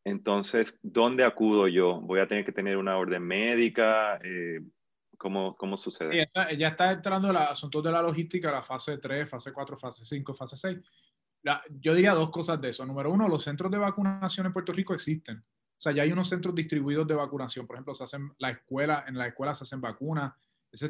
entonces, 0.04 0.80
¿dónde 0.82 1.24
acudo 1.24 1.68
yo? 1.68 2.02
¿Voy 2.02 2.20
a 2.20 2.28
tener 2.28 2.46
que 2.46 2.52
tener 2.52 2.78
una 2.78 2.98
orden 2.98 3.24
médica? 3.24 4.20
Eh, 4.24 4.62
¿cómo, 5.18 5.56
¿cómo, 5.56 5.78
sucede? 5.78 6.28
ya 6.58 6.68
está 6.68 6.92
entrando 6.92 7.30
el 7.30 7.38
asunto 7.38 7.82
de 7.82 7.92
la 7.92 8.02
logística, 8.02 8.52
la 8.52 8.62
fase 8.62 8.98
3, 8.98 9.30
fase 9.30 9.54
4, 9.54 9.78
fase 9.78 10.06
5, 10.06 10.34
fase 10.34 10.56
6. 10.56 10.80
yo 11.80 11.94
diría 11.94 12.14
dos 12.14 12.30
cosas 12.30 12.60
de 12.60 12.70
eso. 12.70 12.86
Número 12.86 13.12
uno, 13.12 13.28
los 13.28 13.44
centros 13.44 13.72
de 13.72 13.78
vacunación 13.78 14.46
en 14.48 14.54
Puerto 14.54 14.74
Rico 14.74 14.94
existen. 14.94 15.38
O 15.38 15.82
sea, 15.84 15.92
ya 15.92 16.04
hay 16.04 16.12
unos 16.12 16.28
centros 16.30 16.54
distribuidos 16.54 17.08
de 17.08 17.16
vacunación. 17.16 17.66
Por 17.66 17.76
ejemplo, 17.76 17.94
se 17.94 18.04
hacen 18.04 18.34
la 18.38 18.50
escuela, 18.50 19.06
en 19.08 19.18
la 19.18 19.28
escuela 19.28 19.54
se 19.54 19.64
hacen 19.64 19.82
vacunas. 19.82 20.34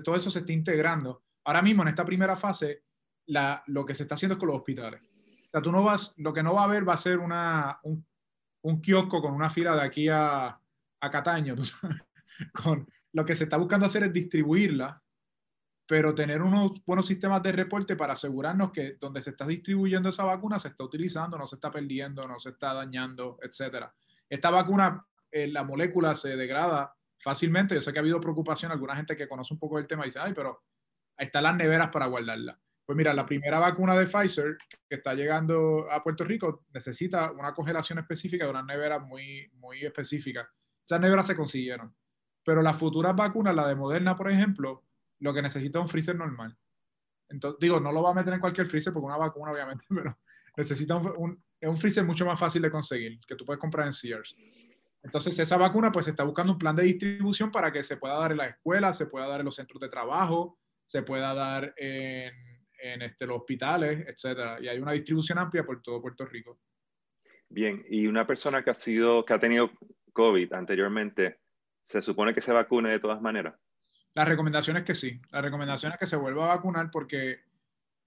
todo 0.04 0.16
eso 0.16 0.30
se 0.30 0.40
está 0.40 0.52
integrando 0.52 1.24
ahora 1.46 1.62
mismo 1.62 1.84
en 1.84 1.90
esta 1.90 2.06
primera 2.06 2.36
fase, 2.36 2.84
la, 3.28 3.64
lo 3.68 3.86
que 3.86 3.96
se 3.96 4.04
está 4.04 4.16
haciendo 4.16 4.34
es 4.34 4.40
con 4.40 4.48
los 4.48 4.58
hospitales. 4.58 5.02
O 5.02 5.50
sea, 5.50 5.62
tú 5.62 5.72
no 5.72 5.84
vas, 5.84 6.14
lo 6.18 6.34
que 6.34 6.44
no 6.44 6.54
va 6.56 6.62
a 6.62 6.66
haber 6.66 6.88
va 6.88 6.94
a 6.94 6.98
ser 6.98 7.20
una, 7.20 7.80
un, 7.84 8.06
un 8.64 8.82
kiosco 8.82 9.22
con 9.22 9.34
una 9.34 9.50
fila 9.50 9.76
de 9.76 9.82
aquí 9.82 10.10
a, 10.10 10.48
a 10.48 11.12
Cataño. 11.12 11.56
con, 12.54 12.88
lo 13.14 13.26
que 13.26 13.36
se 13.36 13.46
está 13.46 13.58
buscando 13.58 13.86
hacer 13.86 14.04
es 14.04 14.14
distribuirla, 14.14 15.02
pero 15.86 16.16
tener 16.16 16.42
unos 16.42 16.84
buenos 16.86 17.06
sistemas 17.06 17.44
de 17.44 17.52
reporte 17.52 17.96
para 17.96 18.14
asegurarnos 18.14 18.72
que 18.72 18.96
donde 19.00 19.22
se 19.22 19.32
está 19.32 19.46
distribuyendo 19.46 20.10
esa 20.10 20.26
vacuna 20.26 20.60
se 20.60 20.70
está 20.70 20.84
utilizando, 20.84 21.38
no 21.38 21.46
se 21.46 21.56
está 21.56 21.70
perdiendo, 21.70 22.28
no 22.28 22.40
se 22.40 22.50
está 22.50 22.74
dañando, 22.74 23.38
etc. 23.42 23.86
Esta 24.30 24.50
vacuna, 24.50 25.06
eh, 25.30 25.48
la 25.48 25.64
molécula 25.64 26.16
se 26.16 26.36
degrada 26.36 26.96
fácilmente. 27.20 27.76
Yo 27.76 27.82
sé 27.82 27.92
que 27.92 28.00
ha 28.00 28.02
habido 28.02 28.22
preocupación, 28.22 28.72
alguna 28.72 28.96
gente 28.96 29.16
que 29.16 29.28
conoce 29.28 29.54
un 29.54 29.60
poco 29.60 29.78
el 29.78 29.88
tema 29.88 30.06
dice, 30.06 30.20
ay, 30.20 30.34
pero 30.34 30.64
están 31.18 31.44
las 31.44 31.56
neveras 31.56 31.90
para 31.90 32.08
guardarla. 32.08 32.60
Pues 32.86 32.98
mira, 32.98 33.14
la 33.14 33.26
primera 33.26 33.60
vacuna 33.60 33.96
de 33.96 34.06
Pfizer 34.06 34.58
que 34.90 34.96
está 34.96 35.14
llegando 35.14 35.90
a 35.90 36.04
Puerto 36.04 36.24
Rico 36.24 36.66
necesita 36.74 37.32
una 37.32 37.54
congelación 37.54 38.00
específica 38.00 38.46
de 38.46 38.52
unas 38.52 38.66
neveras 38.66 39.02
muy, 39.02 39.50
muy 39.54 39.86
específicas. 39.86 40.48
Esas 40.84 41.00
neveras 41.00 41.28
se 41.28 41.36
consiguieron. 41.36 41.96
Pero 42.44 42.62
las 42.62 42.76
futuras 42.76 43.16
vacunas, 43.16 43.56
la 43.56 43.68
de 43.68 43.76
Moderna, 43.76 44.16
por 44.18 44.30
ejemplo, 44.30 44.84
lo 45.20 45.34
que 45.34 45.42
necesita 45.42 45.80
es 45.80 45.84
un 45.84 45.90
freezer 45.90 46.18
normal. 46.18 46.58
Entonces, 47.30 47.58
digo, 47.62 47.80
no 47.80 47.92
lo 47.94 48.04
va 48.04 48.12
a 48.12 48.14
meter 48.14 48.34
en 48.34 48.42
cualquier 48.42 48.68
freezer 48.68 48.92
porque 48.92 49.06
una 49.06 49.18
vacuna, 49.18 49.52
obviamente, 49.52 49.86
pero 49.90 50.20
necesita 50.58 50.98
un, 50.98 51.42
un 51.62 51.78
freezer 51.78 52.04
mucho 52.04 52.26
más 52.26 52.38
fácil 52.38 52.62
de 52.62 52.70
conseguir, 52.70 53.20
que 53.26 53.36
tú 53.36 53.46
puedes 53.46 53.62
comprar 53.62 53.86
en 53.86 53.94
Sears. 53.94 54.36
Entonces, 55.02 55.38
esa 55.40 55.58
vacuna, 55.58 55.92
pues, 55.92 56.06
se 56.06 56.12
está 56.12 56.24
buscando 56.24 56.54
un 56.54 56.60
plan 56.60 56.76
de 56.76 56.84
distribución 56.84 57.50
para 57.50 57.72
que 57.72 57.82
se 57.82 57.98
pueda 57.98 58.16
dar 58.16 58.32
en 58.32 58.38
la 58.38 58.48
escuela, 58.48 58.92
se 58.92 59.06
pueda 59.06 59.28
dar 59.28 59.40
en 59.40 59.46
los 59.46 59.56
centros 59.56 59.80
de 59.80 59.90
trabajo, 59.90 60.60
se 60.86 61.02
pueda 61.02 61.34
dar 61.34 61.74
en, 61.78 62.34
en 62.84 63.02
este, 63.02 63.26
los 63.26 63.38
hospitales, 63.38 64.06
etcétera. 64.08 64.58
Y 64.62 64.68
hay 64.68 64.78
una 64.78 64.92
distribución 64.92 65.40
amplia 65.40 65.64
por 65.64 65.82
todo 65.82 66.02
Puerto 66.02 66.26
Rico. 66.26 66.60
Bien, 67.48 67.82
y 67.90 68.08
una 68.08 68.28
persona 68.28 68.64
que 68.64 68.72
ha 68.72 68.74
sido, 68.74 69.24
que 69.24 69.34
ha 69.34 69.40
tenido 69.40 69.72
COVID 70.12 70.52
anteriormente, 70.54 71.40
¿se 71.82 72.02
supone 72.02 72.34
que 72.34 72.42
se 72.42 72.52
vacune 72.52 72.90
de 72.90 73.00
todas 73.00 73.22
maneras? 73.22 73.56
La 74.14 74.26
recomendación 74.26 74.78
es 74.78 74.84
que 74.84 74.96
sí. 74.96 75.22
La 75.32 75.42
recomendación 75.42 75.94
es 75.94 75.98
que 75.98 76.06
se 76.06 76.18
vuelva 76.18 76.46
a 76.46 76.56
vacunar 76.56 76.92
porque 76.92 77.40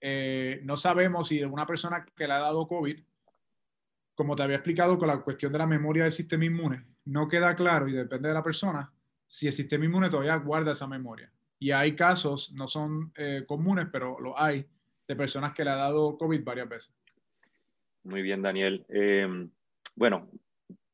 eh, 0.00 0.60
no 0.64 0.76
sabemos 0.76 1.28
si 1.28 1.42
una 1.42 1.66
persona 1.66 2.04
que 2.14 2.26
le 2.26 2.34
ha 2.34 2.38
dado 2.38 2.68
COVID, 2.68 3.02
como 4.14 4.36
te 4.36 4.42
había 4.42 4.56
explicado 4.56 4.98
con 4.98 5.08
la 5.08 5.20
cuestión 5.22 5.52
de 5.52 5.58
la 5.58 5.66
memoria 5.66 6.02
del 6.02 6.12
sistema 6.12 6.44
inmune, 6.44 6.84
no 7.06 7.28
queda 7.28 7.56
claro 7.56 7.88
y 7.88 7.92
depende 7.92 8.28
de 8.28 8.34
la 8.34 8.42
persona 8.42 8.92
si 9.26 9.46
el 9.46 9.52
sistema 9.52 9.86
inmune 9.86 10.10
todavía 10.10 10.36
guarda 10.36 10.72
esa 10.72 10.86
memoria. 10.86 11.32
Y 11.58 11.70
hay 11.70 11.96
casos, 11.96 12.52
no 12.52 12.66
son 12.66 13.12
eh, 13.16 13.44
comunes, 13.46 13.86
pero 13.90 14.18
lo 14.20 14.38
hay, 14.38 14.66
de 15.08 15.16
personas 15.16 15.54
que 15.54 15.64
le 15.64 15.70
ha 15.70 15.76
dado 15.76 16.18
COVID 16.18 16.44
varias 16.44 16.68
veces. 16.68 16.94
Muy 18.02 18.22
bien, 18.22 18.42
Daniel. 18.42 18.84
Em, 18.88 19.50
bueno, 19.94 20.30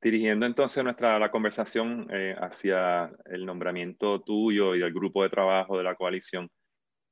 dirigiendo 0.01 0.47
entonces 0.47 0.83
nuestra 0.83 1.19
la 1.19 1.31
conversación 1.31 2.09
eh, 2.11 2.35
hacia 2.39 3.11
el 3.27 3.45
nombramiento 3.45 4.21
tuyo 4.23 4.75
y 4.75 4.81
del 4.81 4.93
grupo 4.93 5.23
de 5.23 5.31
trabajo 5.31 5.77
de 5.77 5.85
la 5.85 5.95
coalición, 5.95 6.49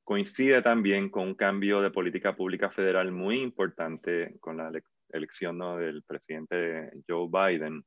coincide 0.04 0.62
también 0.62 1.08
con 1.08 1.28
un 1.28 1.34
cambio 1.34 1.80
de 1.80 1.90
política 1.90 2.34
pública 2.34 2.70
federal 2.70 3.12
muy 3.12 3.40
importante 3.40 4.36
con 4.40 4.56
la 4.56 4.72
elección 5.12 5.58
del 5.78 6.02
presidente 6.02 6.90
Joe 7.08 7.28
Biden 7.30 7.84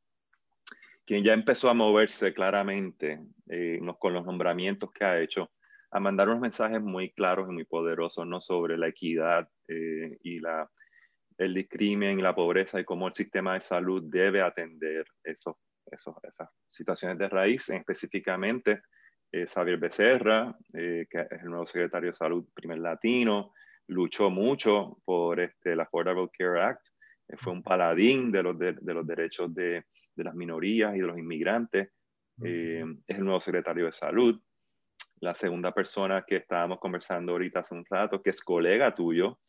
quien 1.05 1.23
ya 1.23 1.33
empezó 1.33 1.69
a 1.69 1.73
moverse 1.73 2.33
claramente 2.33 3.19
eh, 3.49 3.79
con 3.99 4.13
los 4.13 4.25
nombramientos 4.25 4.91
que 4.91 5.03
ha 5.03 5.19
hecho, 5.19 5.51
a 5.91 5.99
mandar 5.99 6.29
unos 6.29 6.41
mensajes 6.41 6.81
muy 6.81 7.11
claros 7.11 7.47
y 7.49 7.53
muy 7.53 7.65
poderosos 7.65 8.25
¿no? 8.25 8.39
sobre 8.39 8.77
la 8.77 8.87
equidad 8.87 9.47
eh, 9.67 10.17
y 10.23 10.39
la, 10.39 10.69
el 11.37 11.53
discrimen 11.53 12.19
y 12.19 12.21
la 12.21 12.33
pobreza 12.33 12.79
y 12.79 12.85
cómo 12.85 13.07
el 13.07 13.13
sistema 13.13 13.53
de 13.53 13.61
salud 13.61 14.03
debe 14.05 14.41
atender 14.41 15.05
esos, 15.23 15.55
esos, 15.85 16.15
esas 16.23 16.49
situaciones 16.67 17.17
de 17.17 17.29
raíz, 17.29 17.69
específicamente 17.69 18.81
eh, 19.31 19.45
Xavier 19.45 19.77
Becerra, 19.77 20.55
que 20.71 21.07
es 21.11 21.41
el 21.43 21.49
nuevo 21.49 21.65
secretario 21.65 22.11
de 22.11 22.15
salud 22.15 22.45
primer 22.53 22.79
latino, 22.79 23.53
luchó 23.87 24.29
mucho 24.29 24.97
por 25.03 25.39
este, 25.39 25.73
el 25.73 25.79
Affordable 25.81 26.29
Care 26.35 26.61
Act, 26.61 26.87
fue 27.37 27.53
un 27.53 27.63
paladín 27.63 28.31
de 28.31 28.43
los, 28.43 28.57
de 28.57 28.93
los 28.93 29.07
derechos 29.07 29.53
de, 29.53 29.85
de 30.15 30.23
las 30.23 30.35
minorías 30.35 30.95
y 30.95 30.99
de 30.99 31.07
los 31.07 31.17
inmigrantes. 31.17 31.89
Eh, 32.43 32.83
es 33.07 33.17
el 33.17 33.23
nuevo 33.23 33.39
secretario 33.39 33.85
de 33.85 33.93
salud. 33.93 34.39
La 35.19 35.33
segunda 35.33 35.71
persona 35.73 36.23
que 36.27 36.37
estábamos 36.37 36.79
conversando 36.79 37.33
ahorita 37.33 37.59
hace 37.59 37.75
un 37.75 37.85
rato, 37.89 38.21
que 38.21 38.31
es 38.31 38.41
colega 38.41 38.93
tuyo, 38.93 39.39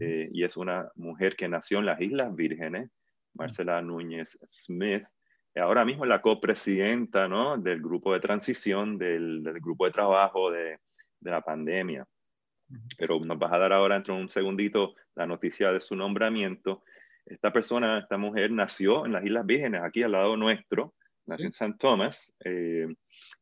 eh, 0.00 0.28
y 0.32 0.44
es 0.44 0.56
una 0.56 0.90
mujer 0.94 1.36
que 1.36 1.48
nació 1.48 1.78
en 1.78 1.86
las 1.86 2.00
Islas 2.00 2.34
Vírgenes, 2.34 2.90
Marcela 3.34 3.82
Núñez 3.82 4.38
Smith, 4.50 5.04
ahora 5.60 5.84
mismo 5.84 6.04
es 6.04 6.08
la 6.08 6.20
copresidenta 6.20 7.28
¿no? 7.28 7.56
del 7.56 7.80
grupo 7.80 8.12
de 8.12 8.20
transición, 8.20 8.98
del, 8.98 9.42
del 9.42 9.60
grupo 9.60 9.84
de 9.84 9.92
trabajo 9.92 10.50
de, 10.50 10.78
de, 11.20 11.30
la 11.30 11.42
pandemia. 11.42 12.06
Pero 12.98 13.20
nos 13.20 13.38
vas 13.38 13.52
a 13.52 13.58
dar 13.58 13.72
ahora, 13.72 13.94
dentro 13.94 14.16
de 14.16 14.22
un 14.22 14.28
segundito, 14.28 14.94
la 15.14 15.26
noticia 15.26 15.70
de 15.72 15.80
su 15.80 15.94
nombramiento 15.94 16.82
esta 17.26 17.52
persona, 17.52 17.98
esta 17.98 18.18
mujer 18.18 18.50
nació 18.50 19.06
en 19.06 19.12
las 19.12 19.24
Islas 19.24 19.46
Vírgenes, 19.46 19.82
aquí 19.82 20.02
al 20.02 20.12
lado 20.12 20.36
nuestro, 20.36 20.94
nació 21.26 21.46
en 21.46 21.52
San 21.52 21.78
Tomás, 21.78 22.34
eh, 22.44 22.86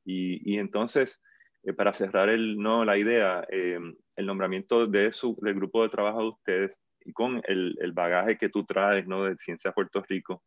y, 0.05 0.55
y, 0.55 0.59
entonces, 0.59 1.23
eh, 1.65 1.73
para 1.73 1.93
cerrar 1.93 2.29
el, 2.29 2.59
no, 2.59 2.85
la 2.85 2.97
idea, 2.97 3.45
eh, 3.51 3.79
el 4.17 4.27
nombramiento 4.27 4.87
de 4.87 5.13
su, 5.13 5.37
del 5.41 5.55
grupo 5.55 5.83
de 5.83 5.89
trabajo 5.89 6.21
de 6.21 6.29
ustedes 6.29 6.83
y 7.05 7.13
con 7.13 7.43
el, 7.47 7.77
el 7.81 7.93
bagaje 7.93 8.39
que 8.39 8.49
tú 8.49 8.65
traes 8.65 9.07
¿no? 9.07 9.25
de 9.25 9.37
Ciencia 9.37 9.73
Puerto 9.73 10.03
Rico, 10.09 10.43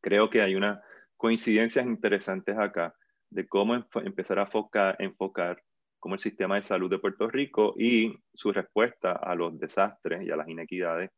creo 0.00 0.28
que 0.28 0.42
hay 0.42 0.54
unas 0.54 0.80
coincidencias 1.16 1.86
interesantes 1.86 2.56
acá 2.58 2.94
de 3.30 3.46
cómo 3.46 3.74
empezar 3.74 4.38
a 4.38 4.44
enfocar, 4.44 4.96
enfocar 4.98 5.62
cómo 6.00 6.14
el 6.14 6.20
sistema 6.20 6.56
de 6.56 6.62
salud 6.62 6.90
de 6.90 6.98
Puerto 6.98 7.28
Rico 7.28 7.74
y 7.76 8.16
su 8.32 8.52
respuesta 8.52 9.12
a 9.12 9.34
los 9.34 9.58
desastres 9.58 10.22
y 10.22 10.30
a 10.30 10.36
las 10.36 10.48
inequidades 10.48 11.10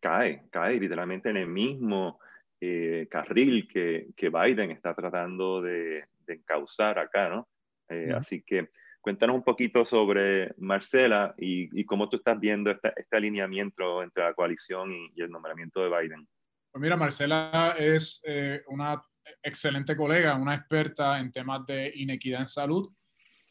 cae, 0.00 0.44
cae 0.50 0.78
literalmente 0.78 1.30
en 1.30 1.36
el 1.38 1.48
mismo 1.48 2.20
eh, 2.60 3.06
carril 3.10 3.68
que, 3.68 4.08
que, 4.16 4.30
Biden 4.30 4.70
está 4.70 4.94
tratando 4.94 5.60
de, 5.60 6.04
de 6.26 6.34
encauzar 6.34 6.98
acá, 6.98 7.28
¿no? 7.28 7.48
Eh, 7.88 8.12
así 8.16 8.42
que 8.42 8.70
cuéntanos 9.00 9.36
un 9.36 9.44
poquito 9.44 9.84
sobre 9.84 10.52
Marcela 10.58 11.34
y, 11.38 11.68
y 11.78 11.84
cómo 11.84 12.08
tú 12.08 12.16
estás 12.16 12.40
viendo 12.40 12.70
este, 12.70 12.92
este 12.96 13.16
alineamiento 13.16 14.02
entre 14.02 14.24
la 14.24 14.34
coalición 14.34 14.92
y, 14.92 15.12
y, 15.14 15.22
el 15.22 15.30
nombramiento 15.30 15.80
de 15.80 15.88
Biden. 15.88 16.26
Pues 16.72 16.82
mira, 16.82 16.96
Marcela 16.96 17.74
es 17.78 18.22
eh, 18.26 18.62
una 18.68 19.02
excelente 19.42 19.96
colega, 19.96 20.34
una 20.34 20.54
experta 20.54 21.18
en 21.18 21.30
temas 21.30 21.64
de 21.66 21.92
inequidad 21.94 22.40
en 22.40 22.48
salud. 22.48 22.92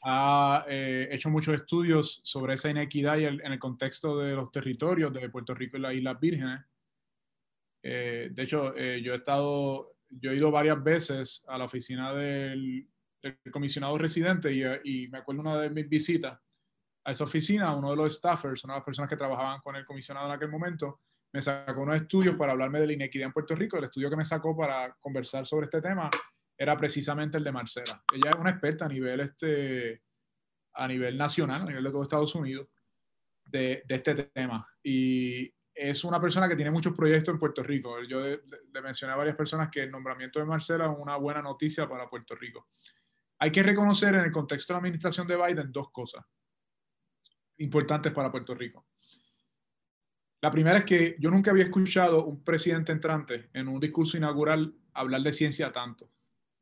Ha 0.07 0.65
eh, 0.67 1.07
hecho 1.11 1.31
muchos 1.31 1.55
estudios 1.55 2.21
sobre 2.23 2.53
esa 2.53 2.69
inequidad 2.69 3.17
y 3.17 3.23
el, 3.23 3.41
en 3.41 3.53
el 3.53 3.59
contexto 3.59 4.19
de 4.19 4.35
los 4.35 4.51
territorios 4.51 5.11
de 5.11 5.29
Puerto 5.29 5.55
Rico 5.55 5.77
y 5.77 5.79
las 5.79 5.95
Islas 5.95 6.19
Vírgenes. 6.19 6.61
Eh, 7.81 8.29
de 8.31 8.43
hecho, 8.43 8.75
yo 8.75 9.13
he 9.13 9.17
estado, 9.17 9.95
yo 10.09 10.31
he 10.31 10.35
ido 10.35 10.51
varias 10.51 10.83
veces 10.83 11.43
a 11.47 11.57
la 11.57 11.65
oficina 11.65 12.13
del, 12.13 12.87
del 13.21 13.39
comisionado 13.51 13.97
residente 13.97 14.53
y, 14.53 14.63
y, 14.83 15.07
me 15.07 15.19
acuerdo 15.19 15.41
una 15.41 15.57
de 15.57 15.69
mis 15.71 15.89
visitas 15.89 16.39
a 17.03 17.11
esa 17.11 17.23
oficina, 17.23 17.75
uno 17.75 17.91
de 17.91 17.95
los 17.95 18.15
staffers, 18.15 18.63
una 18.63 18.73
de 18.73 18.79
las 18.79 18.85
personas 18.85 19.09
que 19.09 19.17
trabajaban 19.17 19.59
con 19.61 19.75
el 19.75 19.85
comisionado 19.85 20.27
en 20.27 20.33
aquel 20.33 20.49
momento, 20.49 21.01
me 21.33 21.41
sacó 21.41 21.81
unos 21.81 21.97
estudios 21.97 22.35
para 22.35 22.53
hablarme 22.53 22.79
de 22.79 22.87
la 22.87 22.93
inequidad 22.93 23.27
en 23.27 23.33
Puerto 23.33 23.55
Rico. 23.55 23.77
El 23.77 23.83
estudio 23.83 24.09
que 24.09 24.15
me 24.15 24.23
sacó 24.23 24.55
para 24.55 24.95
conversar 24.99 25.45
sobre 25.45 25.65
este 25.65 25.81
tema 25.81 26.09
era 26.57 26.77
precisamente 26.77 27.37
el 27.37 27.43
de 27.43 27.51
Marcela. 27.51 28.03
Ella 28.13 28.31
es 28.31 28.35
una 28.37 28.51
experta 28.51 28.85
a 28.85 28.89
nivel, 28.89 29.19
este, 29.19 30.01
a 30.73 30.87
nivel 30.87 31.17
nacional, 31.17 31.61
a 31.61 31.65
nivel 31.65 31.83
de 31.83 31.91
todo 31.91 32.03
Estados 32.03 32.35
Unidos, 32.35 32.67
de, 33.45 33.83
este 33.87 34.15
tema. 34.15 34.65
Y 34.81 35.53
es 35.73 36.03
una 36.03 36.19
persona 36.19 36.47
que 36.47 36.55
tiene 36.55 36.71
muchos 36.71 36.95
proyectos 36.95 37.33
en 37.33 37.39
Puerto 37.39 37.61
Rico. 37.63 38.01
Yo 38.03 38.21
le 38.25 38.81
mencioné 38.81 39.13
a 39.13 39.17
varias 39.17 39.35
personas 39.35 39.69
que 39.69 39.83
el 39.83 39.91
nombramiento 39.91 40.39
de 40.39 40.45
Marcela 40.45 40.85
es 40.85 40.97
una 40.97 41.17
buena 41.17 41.41
noticia 41.41 41.87
para 41.87 42.09
Puerto 42.09 42.35
Rico. 42.35 42.67
Hay 43.39 43.51
que 43.51 43.63
reconocer 43.63 44.15
en 44.15 44.21
el 44.21 44.31
contexto 44.31 44.71
de 44.71 44.75
la 44.75 44.79
administración 44.79 45.27
de 45.27 45.35
Biden 45.35 45.71
dos 45.71 45.91
cosas 45.91 46.23
importantes 47.57 48.11
para 48.11 48.31
Puerto 48.31 48.55
Rico. 48.55 48.87
La 50.41 50.51
primera 50.51 50.77
es 50.77 50.85
que 50.85 51.15
yo 51.19 51.31
nunca 51.31 51.51
había 51.51 51.63
escuchado 51.63 52.25
un 52.25 52.43
presidente 52.43 52.91
entrante 52.91 53.49
en 53.53 53.67
un 53.67 53.79
discurso 53.79 54.17
inaugural 54.17 54.75
hablar 54.93 55.21
de 55.21 55.31
ciencia 55.31 55.71
tanto. 55.71 56.11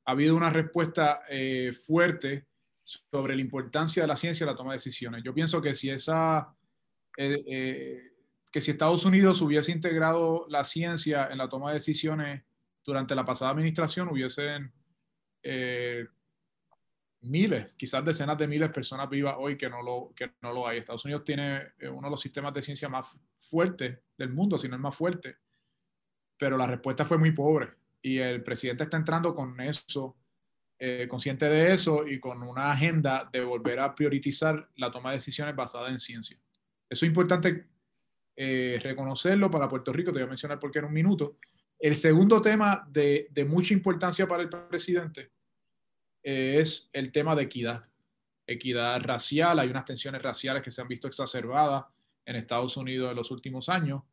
Ha 0.05 0.11
habido 0.11 0.35
una 0.35 0.49
respuesta 0.49 1.21
eh, 1.29 1.71
fuerte 1.71 2.47
sobre 2.83 3.35
la 3.35 3.41
importancia 3.41 4.03
de 4.03 4.07
la 4.07 4.15
ciencia 4.15 4.43
en 4.43 4.49
la 4.49 4.55
toma 4.55 4.71
de 4.71 4.77
decisiones. 4.77 5.23
Yo 5.23 5.33
pienso 5.33 5.61
que 5.61 5.73
si 5.73 5.89
esa, 5.89 6.53
eh, 7.17 7.43
eh, 7.47 8.11
que 8.51 8.61
si 8.61 8.71
Estados 8.71 9.05
Unidos 9.05 9.41
hubiese 9.41 9.71
integrado 9.71 10.45
la 10.49 10.63
ciencia 10.63 11.27
en 11.31 11.37
la 11.37 11.47
toma 11.47 11.69
de 11.69 11.75
decisiones 11.75 12.43
durante 12.83 13.15
la 13.15 13.23
pasada 13.23 13.51
administración, 13.51 14.09
hubiesen 14.09 14.73
miles, 17.23 17.73
quizás 17.75 18.03
decenas 18.03 18.37
de 18.37 18.47
miles 18.47 18.69
de 18.69 18.73
personas 18.73 19.09
vivas 19.09 19.35
hoy 19.37 19.57
que 19.57 19.69
no, 19.69 19.81
lo, 19.81 20.13
que 20.15 20.33
no 20.41 20.51
lo 20.51 20.67
hay. 20.67 20.79
Estados 20.79 21.05
Unidos 21.05 21.23
tiene 21.23 21.73
eh, 21.79 21.87
uno 21.87 22.07
de 22.07 22.11
los 22.11 22.21
sistemas 22.21 22.53
de 22.53 22.61
ciencia 22.61 22.89
más 22.89 23.07
fuertes 23.37 23.99
del 24.17 24.29
mundo, 24.29 24.57
si 24.57 24.67
no 24.67 24.75
el 24.75 24.81
más 24.81 24.95
fuerte, 24.95 25.37
pero 26.37 26.57
la 26.57 26.67
respuesta 26.67 27.05
fue 27.05 27.17
muy 27.17 27.31
pobre 27.31 27.71
y 28.03 28.19
el 28.19 28.43
presidente 28.43 28.83
está 28.83 28.97
entrando 28.97 29.33
con 29.33 29.59
eso, 29.61 30.17
eh, 30.77 31.07
consciente 31.09 31.45
de 31.45 31.73
eso 31.73 32.05
y 32.05 32.19
con 32.19 32.43
una 32.43 32.69
agenda 32.69 33.29
de 33.31 33.41
volver 33.41 33.79
a 33.79 33.95
priorizar 33.95 34.69
la 34.75 34.91
toma 34.91 35.11
de 35.11 35.15
decisiones 35.15 35.55
basada 35.55 35.87
en 35.87 35.97
ciencia. 35.97 36.37
Eso 36.89 37.05
es 37.05 37.09
importante 37.09 37.65
eh, 38.35 38.77
reconocerlo 38.83 39.49
para 39.49 39.69
Puerto 39.69 39.93
Rico, 39.93 40.11
te 40.11 40.19
voy 40.19 40.23
a 40.23 40.27
mencionar 40.27 40.59
por 40.59 40.69
qué 40.69 40.79
en 40.79 40.85
un 40.85 40.93
minuto. 40.93 41.37
El 41.79 41.95
segundo 41.95 42.41
tema 42.41 42.85
de, 42.91 43.29
mucha 43.47 43.73
importancia 43.73 44.27
para 44.27 44.43
el 44.43 44.49
presidente 44.49 45.31
es 46.21 46.89
el 46.91 47.11
tema 47.11 47.35
de 47.37 47.43
equidad. 47.43 47.89
Equidad 48.45 49.01
racial, 49.01 49.59
hay 49.59 49.69
unas 49.69 49.85
tensiones 49.85 50.21
raciales 50.21 50.61
que 50.61 50.71
se 50.71 50.81
han 50.81 50.89
visto 50.89 51.07
exacerbadas 51.07 51.85
en 52.25 52.35
Estados 52.35 52.75
Unidos 52.75 53.11
en 53.11 53.15
los 53.15 53.31
últimos 53.31 53.69
años. 53.69 54.03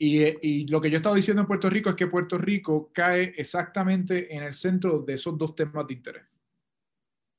Y, 0.00 0.66
lo 0.68 0.80
que 0.80 0.90
yo 0.90 0.96
he 0.96 0.98
estado 0.98 1.16
diciendo 1.16 1.42
en 1.42 1.48
Puerto 1.48 1.68
Rico 1.68 1.90
es 1.90 1.96
que 1.96 2.06
Puerto 2.06 2.38
Rico 2.38 2.92
cae 2.94 3.34
exactamente 3.36 4.32
en 4.34 4.44
el 4.44 4.54
centro 4.54 5.00
de 5.00 5.14
esos 5.14 5.36
dos 5.36 5.56
temas 5.56 5.86
de 5.88 5.94
interés. 5.94 6.40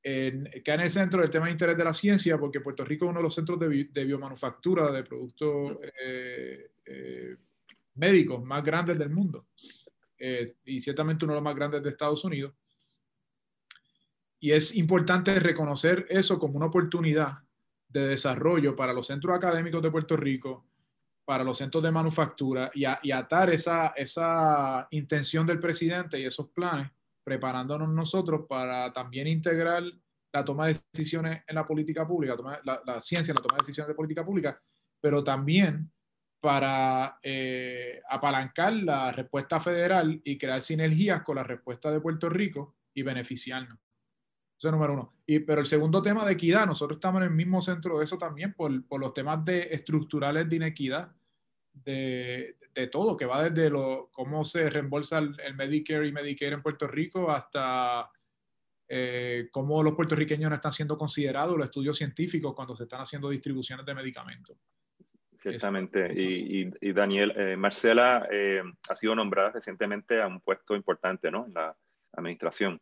En, 0.02 0.44
cae 0.62 0.74
en 0.74 0.80
el 0.82 0.90
centro 0.90 1.22
del 1.22 1.30
tema 1.30 1.46
de 1.46 1.52
interés 1.52 1.76
de 1.76 1.84
la 1.84 1.94
ciencia, 1.94 2.38
porque 2.38 2.60
Puerto 2.60 2.84
Rico 2.84 3.06
es 3.06 3.10
uno 3.10 3.20
de 3.20 3.24
los 3.24 3.34
centros 3.34 3.58
de, 3.58 4.04
biomanufactura 4.04 4.92
de 4.92 5.04
productos 5.04 5.78
eh, 6.04 6.72
eh, 6.84 7.36
médicos 7.94 8.44
más 8.44 8.62
grandes 8.62 8.98
del 8.98 9.10
mundo. 9.10 9.46
y 10.64 10.80
ciertamente 10.80 11.24
uno 11.24 11.32
de 11.32 11.38
los 11.38 11.44
más 11.44 11.56
grandes 11.56 11.82
de 11.82 11.88
Estados 11.88 12.22
Unidos. 12.24 12.52
Y 14.38 14.52
es 14.52 14.74
importante 14.74 15.38
reconocer 15.38 16.06
eso 16.10 16.38
como 16.38 16.56
una 16.56 16.66
oportunidad 16.66 17.38
de 17.88 18.08
desarrollo 18.08 18.76
para 18.76 18.92
los 18.92 19.06
centros 19.06 19.34
académicos 19.34 19.82
de 19.82 19.90
Puerto 19.90 20.16
Rico, 20.16 20.69
para 21.30 21.44
los 21.44 21.58
centros 21.58 21.80
de 21.84 21.92
manufactura 21.92 22.72
y, 22.74 22.84
atar 22.84 23.50
esa, 23.50 23.92
esa 23.94 24.88
intención 24.90 25.46
del 25.46 25.60
presidente 25.60 26.18
y 26.18 26.24
esos 26.24 26.48
planes, 26.48 26.90
preparándonos 27.22 27.88
nosotros 27.88 28.46
para 28.48 28.92
también 28.92 29.28
integrar 29.28 29.84
la 30.32 30.44
toma 30.44 30.66
de 30.66 30.80
decisiones 30.92 31.44
en 31.46 31.54
la 31.54 31.64
política 31.64 32.04
pública, 32.04 32.34
la, 32.64 33.00
ciencia 33.00 33.30
en 33.30 33.36
la 33.36 33.42
toma 33.42 33.54
de 33.54 33.62
decisiones 33.62 33.86
de 33.86 33.94
política 33.94 34.24
pública, 34.24 34.60
pero 35.00 35.22
también 35.22 35.92
para 36.40 37.20
eh, 37.22 38.02
apalancar 38.10 38.72
la 38.72 39.12
respuesta 39.12 39.60
federal 39.60 40.20
y 40.24 40.36
crear 40.36 40.60
sinergias 40.62 41.22
con 41.22 41.36
la 41.36 41.44
respuesta 41.44 41.92
de 41.92 42.00
Puerto 42.00 42.28
Rico 42.28 42.74
y 42.92 43.02
beneficiarnos. 43.04 43.78
Eso 44.58 44.66
es 44.66 44.72
número 44.72 44.94
uno. 44.94 45.14
Y, 45.26 45.38
pero 45.38 45.60
el 45.60 45.66
segundo 45.66 46.02
tema 46.02 46.26
de 46.26 46.32
equidad, 46.32 46.66
nosotros 46.66 46.96
estamos 46.96 47.22
en 47.22 47.28
el 47.28 47.34
mismo 47.36 47.62
centro 47.62 47.98
de 47.98 48.04
eso 48.04 48.18
también 48.18 48.52
por, 48.52 48.84
por 48.88 48.98
los 48.98 49.14
temas 49.14 49.44
de 49.44 49.68
estructurales 49.70 50.48
de 50.48 50.56
inequidad, 50.56 51.14
de, 51.84 52.56
de, 52.74 52.86
todo, 52.88 53.16
que 53.16 53.26
va 53.26 53.48
desde 53.48 53.70
lo, 53.70 54.10
cómo 54.12 54.44
se 54.44 54.68
reembolsa 54.70 55.18
el, 55.18 55.54
Medicare 55.54 56.06
y 56.06 56.12
Medicare 56.12 56.54
en 56.54 56.62
Puerto 56.62 56.86
Rico 56.86 57.30
hasta 57.30 58.10
eh, 58.88 59.48
cómo 59.50 59.82
los 59.82 59.94
puertorriqueños 59.94 60.50
no 60.50 60.56
están 60.56 60.72
siendo 60.72 60.98
considerados 60.98 61.56
los 61.56 61.64
estudios 61.64 61.96
científicos 61.96 62.54
cuando 62.54 62.74
se 62.74 62.84
están 62.84 63.00
haciendo 63.00 63.30
distribuciones 63.30 63.86
de 63.86 63.94
medicamentos. 63.94 64.56
Ciertamente. 65.38 66.12
Y, 66.14 66.70
y, 66.80 66.92
Daniel, 66.92 67.32
eh, 67.34 67.56
Marcela 67.56 68.28
eh, 68.30 68.62
ha 68.88 68.96
sido 68.96 69.14
nombrada 69.14 69.52
recientemente 69.52 70.20
a 70.20 70.26
un 70.26 70.40
puesto 70.40 70.76
importante 70.76 71.30
¿no? 71.30 71.46
en 71.46 71.54
la 71.54 71.74
administración. 72.12 72.78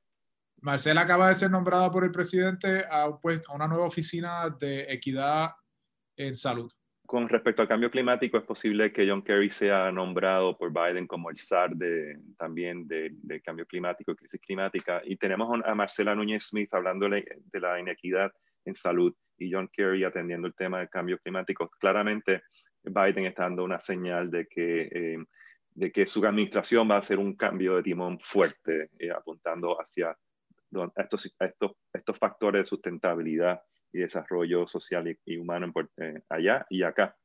Marcela 0.61 1.03
acaba 1.03 1.29
de 1.29 1.37
ser 1.37 1.53
nombrada 1.53 1.91
por 1.91 2.03
el 2.03 2.11
presidente 2.11 2.85
a, 2.91 3.05
a 3.05 3.55
una 3.55 3.69
nueva 3.69 3.87
oficina 3.87 4.51
de 4.51 4.93
equidad 4.93 5.53
en 6.17 6.37
salud. 6.37 6.73
Con 7.09 7.27
respecto 7.27 7.63
al 7.63 7.69
cambio 7.69 7.91
climático, 7.91 8.37
es 8.37 8.45
posible 8.45 8.93
que 8.93 9.09
John 9.09 9.23
Kerry 9.23 9.49
sea 9.49 9.91
nombrado 9.91 10.59
por 10.59 10.71
Biden 10.71 11.07
como 11.07 11.31
el 11.31 11.39
SAR 11.39 11.75
de, 11.75 12.19
también 12.37 12.87
de, 12.87 13.41
cambio 13.43 13.65
climático 13.65 14.15
crisis 14.15 14.39
climática. 14.43 15.01
Y 15.03 15.17
tenemos 15.17 15.59
a 15.65 15.75
Marcela 15.75 16.15
Núñez 16.15 16.49
Smith 16.49 16.69
hablando 16.75 17.09
de 17.09 17.61
la 17.61 17.81
inequidad 17.81 18.31
en 18.67 18.75
salud 18.75 19.15
y 19.39 19.51
John 19.51 19.71
Kerry 19.73 20.05
atendiendo 20.05 20.49
el 20.49 20.55
tema 20.55 20.81
del 20.81 20.91
cambio 20.91 21.17
climático. 21.17 21.71
Claramente, 21.81 22.43
Biden 22.83 23.25
está 23.25 23.45
dando 23.45 23.65
una 23.65 23.81
señal 23.81 24.31
de 24.31 24.47
que, 24.47 24.83
eh, 24.93 25.25
de 25.71 25.91
que 25.91 26.05
su 26.05 26.23
administración 26.27 26.91
va 26.91 26.97
a 26.97 26.99
hacer 26.99 27.19
un 27.19 27.37
cambio 27.37 27.77
de 27.77 27.85
timón 27.85 28.21
fuerte, 28.21 28.91
eh, 28.99 29.11
apuntando 29.11 29.81
hacia 29.81 30.15
estos, 30.95 31.35
estos, 31.41 31.73
estos 31.91 32.19
factores 32.19 32.65
de 32.65 32.67
sustentabilidad 32.67 33.63
y 33.93 34.01
desarrollo 34.01 34.67
social 34.67 35.17
y, 35.25 35.37
humano 35.37 35.73
eh, 35.97 36.23
allá 36.29 36.67
y 36.71 36.83
acá. 36.83 37.17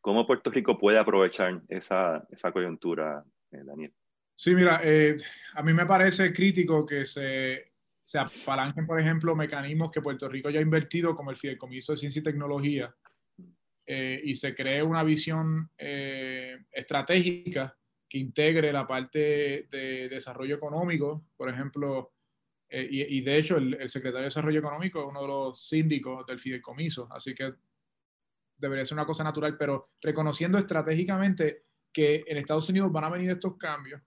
¿Cómo 0.00 0.26
Puerto 0.26 0.50
Rico 0.50 0.78
puede 0.78 0.98
aprovechar 0.98 1.60
esa, 1.68 2.26
esa 2.30 2.52
coyuntura, 2.52 3.22
eh, 3.52 3.62
Daniel? 3.64 3.92
Sí, 4.34 4.54
mira, 4.54 4.80
eh, 4.82 5.16
a 5.54 5.62
mí 5.62 5.74
me 5.74 5.84
parece 5.84 6.32
crítico 6.32 6.86
que 6.86 7.04
se, 7.04 7.72
se 8.02 8.18
apalanquen, 8.18 8.86
por 8.86 8.98
ejemplo, 8.98 9.36
mecanismos 9.36 9.90
que 9.90 10.00
Puerto 10.00 10.28
Rico 10.28 10.48
ya 10.48 10.60
ha 10.60 10.62
invertido, 10.62 11.14
como 11.14 11.30
el 11.30 11.36
Fideicomiso 11.36 11.92
de 11.92 11.98
Ciencia 11.98 12.20
y 12.20 12.22
Tecnología, 12.22 12.94
y 13.86 14.36
se 14.36 14.54
cree 14.54 14.84
una 14.84 15.02
visión 15.02 15.68
estratégica 15.76 17.76
que 18.08 18.18
integre 18.18 18.72
la 18.72 18.86
parte 18.86 19.66
de 19.68 20.08
desarrollo 20.08 20.54
económico, 20.54 21.26
por 21.36 21.48
ejemplo, 21.48 22.12
Eh, 22.72 22.86
y, 22.88 23.20
de 23.20 23.36
hecho, 23.36 23.56
el, 23.56 23.88
secretario 23.88 24.20
de 24.20 24.24
Desarrollo 24.26 24.60
Económico 24.60 25.00
es 25.00 25.06
uno 25.08 25.22
de 25.22 25.26
los 25.26 25.60
síndicos 25.60 26.24
del 26.24 26.38
fideicomiso, 26.38 27.08
así 27.10 27.34
que 27.34 27.52
debería 28.56 28.84
ser 28.84 28.96
una 28.96 29.06
cosa 29.06 29.24
natural, 29.24 29.56
pero 29.58 29.90
reconociendo 30.00 30.56
estratégicamente 30.56 31.64
que 31.92 32.22
en 32.28 32.36
Estados 32.36 32.68
Unidos 32.68 32.92
van 32.92 33.04
a 33.04 33.10
venir 33.10 33.30
estos 33.30 33.56
cambios 33.56 34.00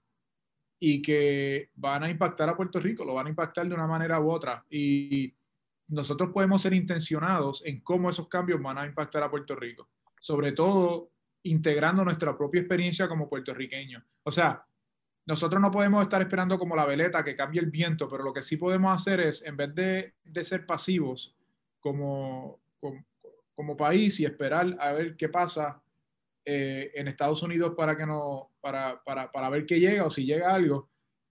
y 0.79 1.01
que 1.01 1.71
van 1.75 2.03
a 2.03 2.09
impactar 2.09 2.47
a 2.47 2.55
Puerto 2.55 2.79
Rico, 2.79 3.03
lo 3.03 3.15
van 3.15 3.27
a 3.27 3.29
impactar 3.29 3.67
de 3.67 3.75
una 3.75 3.87
manera 3.87 4.21
u 4.21 4.31
otra. 4.31 4.65
Y 4.69 5.35
nosotros 5.89 6.29
podemos 6.33 6.61
ser 6.61 6.73
intencionados 6.73 7.65
en 7.65 7.81
cómo 7.81 8.09
esos 8.09 8.29
cambios 8.29 8.61
van 8.61 8.77
a 8.77 8.85
impactar 8.85 9.23
a 9.23 9.29
Puerto 9.29 9.55
Rico, 9.55 9.89
sobre 10.19 10.53
todo 10.53 11.11
integrando 11.43 12.05
nuestra 12.05 12.37
propia 12.37 12.61
experiencia 12.61 13.09
como 13.09 13.27
puertorriqueños. 13.27 14.03
O 14.23 14.31
sea, 14.31 14.65
nosotros 15.25 15.61
no 15.61 15.71
podemos 15.71 16.01
estar 16.01 16.21
esperando 16.21 16.59
como 16.59 16.75
la 16.75 16.85
veleta 16.85 17.23
que 17.23 17.35
cambie 17.35 17.61
el 17.61 17.69
viento, 17.69 18.09
pero 18.09 18.23
lo 18.23 18.33
que 18.33 18.41
sí 18.41 18.57
podemos 18.57 18.93
hacer 18.93 19.21
es, 19.21 19.43
en 19.43 19.55
vez 19.55 19.73
de, 19.73 20.43
ser 20.43 20.65
pasivos 20.65 21.35
como, 21.79 22.59
país 23.77 24.19
y 24.19 24.25
esperar 24.25 24.75
a 24.79 24.91
ver 24.91 25.15
qué 25.15 25.29
pasa 25.29 25.81
eh, 26.45 26.91
en 26.95 27.07
Estados 27.07 27.41
Unidos 27.41 27.73
para, 27.75 27.95
que 27.95 28.05
no, 28.05 28.51
para, 28.59 29.01
para, 29.03 29.31
para 29.31 29.49
ver 29.49 29.65
qué 29.65 29.79
llega 29.79 30.05
o 30.05 30.09
si 30.09 30.25
llega 30.25 30.53
algo, 30.53 30.89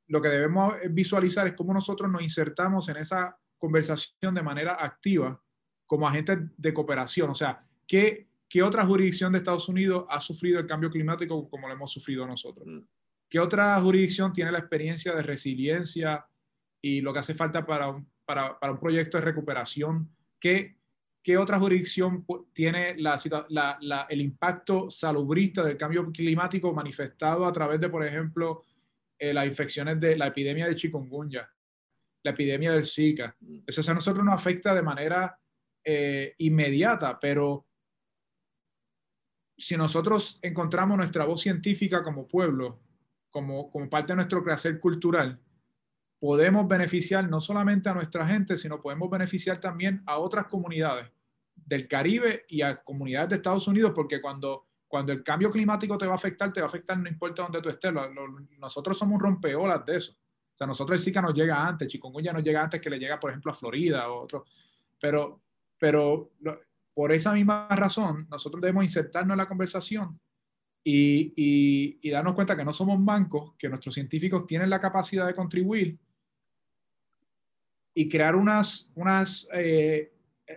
lo 0.09 0.21
que 0.21 0.29
debemos 0.29 0.75
visualizar 0.91 1.47
es 1.47 1.55
cómo 1.55 1.73
nosotros 1.73 2.11
nos 2.11 2.23
insertamos 2.23 2.89
en 2.89 2.97
esa 2.97 3.39
conversación 3.59 4.35
de 4.35 4.43
manera 4.43 4.77
activa 4.79 5.41
como 5.87 6.09
agentes 6.09 6.39
de 6.57 6.75
cooperación. 6.75 7.31
O 7.31 7.35
sea, 7.35 7.65
¿qué, 7.87 8.27
¿qué 8.49 8.63
otra 8.63 8.85
jurisdicción 8.85 9.33
de 9.33 9.39
Estados 9.39 9.69
Unidos 9.69 10.07
ha 10.09 10.21
sufrido 10.21 10.59
el 10.59 10.67
cambio 10.67 10.91
climático 10.91 11.49
como 11.49 11.69
lo 11.69 11.75
hemos 11.75 11.93
sufrido 11.93 12.27
nosotros? 12.27 12.67
¿Qué 13.33 13.41
otra 13.41 13.81
jurisdicción 13.81 14.31
tiene 14.31 14.53
la 14.53 14.59
experiencia 14.59 15.15
de 15.15 15.23
resiliencia 15.23 16.23
y 16.83 17.01
lo 17.01 17.15
que 17.15 17.21
hace 17.21 17.33
falta 17.33 17.65
para 17.65 17.89
un, 17.89 18.07
para, 18.27 18.61
para 18.61 18.75
un 18.75 18.79
proyecto 18.79 19.17
de 19.17 19.25
recuperación? 19.25 20.15
¿Qué, 20.39 20.77
qué 21.23 21.39
otra 21.39 21.59
jurisdicción 21.59 22.27
tiene 22.53 22.95
la, 22.99 23.17
la, 23.49 24.07
el 24.11 24.21
impacto 24.21 24.91
salubrista 24.91 25.65
del 25.65 25.79
cambio 25.79 26.13
climático 26.13 26.75
manifestado 26.75 27.47
a 27.47 27.53
través 27.55 27.81
de, 27.81 27.89
por 27.89 28.05
ejemplo, 28.05 28.65
eh, 29.19 29.33
las 29.33 29.47
infecciones 29.47 29.99
de 29.99 30.15
la 30.15 30.27
epidemia 30.27 30.67
de 30.67 30.75
chikungunya, 30.75 31.51
la 32.25 32.33
epidemia 32.33 32.73
del 32.73 32.85
Zika? 32.85 33.35
Eso 33.67 33.91
a 33.91 33.95
nosotros 33.95 34.23
nos 34.27 34.35
afecta 34.35 34.75
de 34.75 34.83
manera 34.83 35.41
eh, 35.83 36.35
inmediata, 36.37 37.19
pero 37.19 37.67
si 39.57 39.75
nosotros 39.75 40.39
encontramos 40.43 40.99
nuestra 40.99 41.25
voz 41.25 41.41
científica 41.41 42.03
como 42.03 42.29
pueblo, 42.29 42.92
como, 43.33 43.71
como 43.71 43.91
parte 43.91 44.13
de 44.13 44.17
nuestro 44.17 44.45
crecer 44.45 44.79
cultural, 44.79 45.41
podemos 46.21 46.69
beneficiar 46.69 47.29
no 47.29 47.41
solamente 47.41 47.89
a 47.89 47.95
nuestra 47.95 48.25
gente, 48.25 48.57
sino 48.57 48.81
podemos 48.81 49.11
beneficiar 49.11 49.59
también 49.59 50.05
a 50.07 50.19
otras 50.19 50.45
comunidades 50.45 51.11
del 51.57 51.89
Caribe 51.89 52.45
y 52.49 52.63
a 52.63 52.77
comunidades 52.83 53.31
de 53.31 53.37
Estados 53.37 53.67
Unidos, 53.67 53.93
porque 53.93 54.21
cuando, 54.21 54.67
cuando 54.87 55.11
el 55.11 55.25
cambio 55.25 55.51
climático 55.51 55.99
te 55.99 56.07
va 56.07 56.13
a 56.13 56.17
afectar, 56.17 56.53
te 56.53 56.61
va 56.61 56.67
a 56.67 56.69
afectar 56.69 56.97
no 56.97 57.09
importa 57.09 57.43
dónde 57.43 57.61
tú 57.61 57.71
estés. 57.71 57.93
nosotros 58.59 58.97
somos 58.97 59.21
rompeolas 59.21 59.85
de 59.85 59.97
eso. 59.97 60.13
O 60.13 60.57
sea, 60.57 60.67
nosotros 60.67 61.01
el 61.01 61.05
Zika 61.05 61.23
nos 61.23 61.35
llega 61.35 61.67
antes, 61.67 61.89
Chikungunya 61.89 62.33
nos 62.33 62.45
llega 62.45 62.63
antes 62.63 62.81
que 62.81 62.91
le 62.91 62.99
llega, 62.99 63.19
por 63.19 63.31
ejemplo, 63.31 63.51
a 63.51 63.55
Florida 63.55 64.09
o 64.11 64.23
otro. 64.23 64.45
Pero, 65.01 65.41
pero 65.79 66.33
por 66.95 67.11
esa 67.11 67.33
misma 67.33 67.67
razón, 67.71 68.29
nosotros 68.31 68.61
debemos 68.61 68.85
insertarnos 68.85 69.35
en 69.35 69.39
la 69.39 69.49
conversación 69.49 70.21
y, 70.85 72.11
darnos 72.11 72.35
cuenta 72.35 72.57
que 72.57 72.65
no 72.65 72.73
somos 72.73 73.03
bancos, 73.05 73.55
que 73.59 73.69
nuestros 73.69 73.95
científicos 73.95 74.47
tienen 74.47 74.71
la 74.71 74.81
capacidad 74.81 75.27
de 75.27 75.35
contribuir 75.35 75.99
y 77.95 78.09
crear 78.09 78.35
unas, 78.35 78.93
unas, 78.95 79.49
eh, 79.53 80.13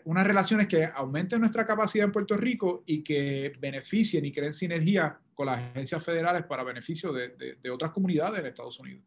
unas 0.05 0.25
relaciones 0.25 0.67
que 0.67 0.85
aumenten 0.85 1.39
nuestra 1.39 1.65
capacidad 1.65 2.05
en 2.05 2.11
Puerto 2.11 2.38
Rico 2.38 2.83
y 2.85 3.03
que 3.03 3.51
beneficien 3.59 4.25
y 4.25 4.31
creen 4.31 4.53
sinergia 4.53 5.19
con 5.33 5.47
las 5.47 5.59
agencias 5.59 6.03
federales 6.03 6.45
para 6.45 6.63
beneficio 6.63 7.11
de, 7.11 7.57
de, 7.61 7.69
otras 7.69 7.91
comunidades 7.91 8.39
en 8.39 8.45
Estados 8.45 8.79
Unidos. 8.79 9.03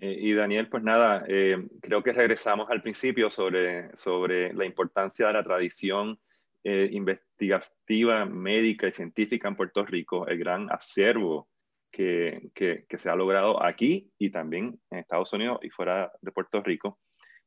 Eh, 0.00 0.16
y 0.20 0.32
Daniel, 0.32 0.68
pues 0.68 0.82
nada, 0.82 1.24
eh, 1.28 1.68
creo 1.82 2.02
que 2.02 2.12
regresamos 2.12 2.70
al 2.70 2.82
principio 2.82 3.30
sobre, 3.30 3.94
sobre 3.96 4.54
la 4.54 4.64
importancia 4.64 5.26
de 5.26 5.32
la 5.34 5.44
tradición 5.44 6.18
eh, 6.64 6.88
investigativa, 6.92 8.24
médica 8.24 8.88
y 8.88 8.92
científica 8.92 9.48
en 9.48 9.56
Puerto 9.56 9.84
Rico, 9.84 10.26
el 10.26 10.38
gran 10.38 10.70
acervo 10.70 11.48
que, 11.90 12.50
que, 12.54 12.84
se 12.98 13.08
ha 13.08 13.16
logrado 13.16 13.62
aquí 13.64 14.10
y 14.18 14.30
también 14.30 14.78
en 14.90 14.98
Estados 14.98 15.32
Unidos 15.32 15.58
y 15.62 15.70
fuera 15.70 16.12
de 16.20 16.32
Puerto 16.32 16.62
Rico, 16.62 16.98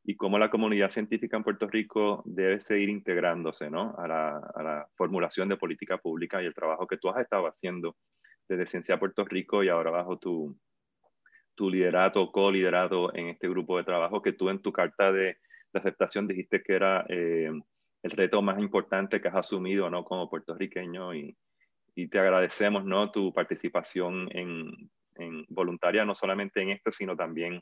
y 0.03 0.15
cómo 0.15 0.39
la 0.39 0.49
comunidad 0.49 0.89
científica 0.89 1.37
en 1.37 1.43
Puerto 1.43 1.67
Rico 1.67 2.23
debe 2.25 2.59
seguir 2.59 2.89
integrándose 2.89 3.69
¿no? 3.69 3.95
a, 3.97 4.07
la, 4.07 4.87
formulación 4.95 5.49
de 5.49 5.57
política 5.57 5.97
pública 5.97 6.41
y 6.41 6.45
el 6.45 6.55
trabajo 6.55 6.87
que 6.87 6.97
tú 6.97 7.09
has 7.09 7.21
estado 7.21 7.45
haciendo 7.45 7.95
desde 8.47 8.65
Ciencia 8.65 8.99
Puerto 8.99 9.25
Rico 9.25 9.63
y 9.63 9.69
ahora 9.69 9.91
bajo 9.91 10.17
tu, 10.17 10.57
tu 11.55 11.69
liderato, 11.69 12.31
co-liderato 12.31 13.13
en 13.13 13.27
este 13.27 13.47
grupo 13.47 13.77
de 13.77 13.83
trabajo 13.83 14.21
que 14.21 14.33
tú 14.33 14.49
en 14.49 14.61
tu 14.61 14.71
carta 14.71 15.11
de, 15.11 15.37
de 15.73 15.79
aceptación 15.79 16.27
dijiste 16.27 16.63
que 16.63 16.73
era 16.73 17.05
eh, 17.07 17.51
el 18.03 18.11
reto 18.11 18.41
más 18.41 18.59
importante 18.59 19.21
que 19.21 19.27
has 19.27 19.35
asumido 19.35 19.89
¿no? 19.89 20.03
como 20.03 20.29
puertorriqueño 20.29 21.13
y, 21.13 21.37
y 21.95 22.07
te 22.07 22.19
agradecemos 22.19 22.85
¿no? 22.85 23.11
tu 23.11 23.33
participación 23.33 24.29
en, 24.31 24.89
en, 25.15 25.45
voluntaria, 25.49 26.05
no 26.05 26.15
solamente 26.15 26.61
en 26.61 26.69
esto, 26.71 26.91
sino 26.91 27.15
también 27.15 27.61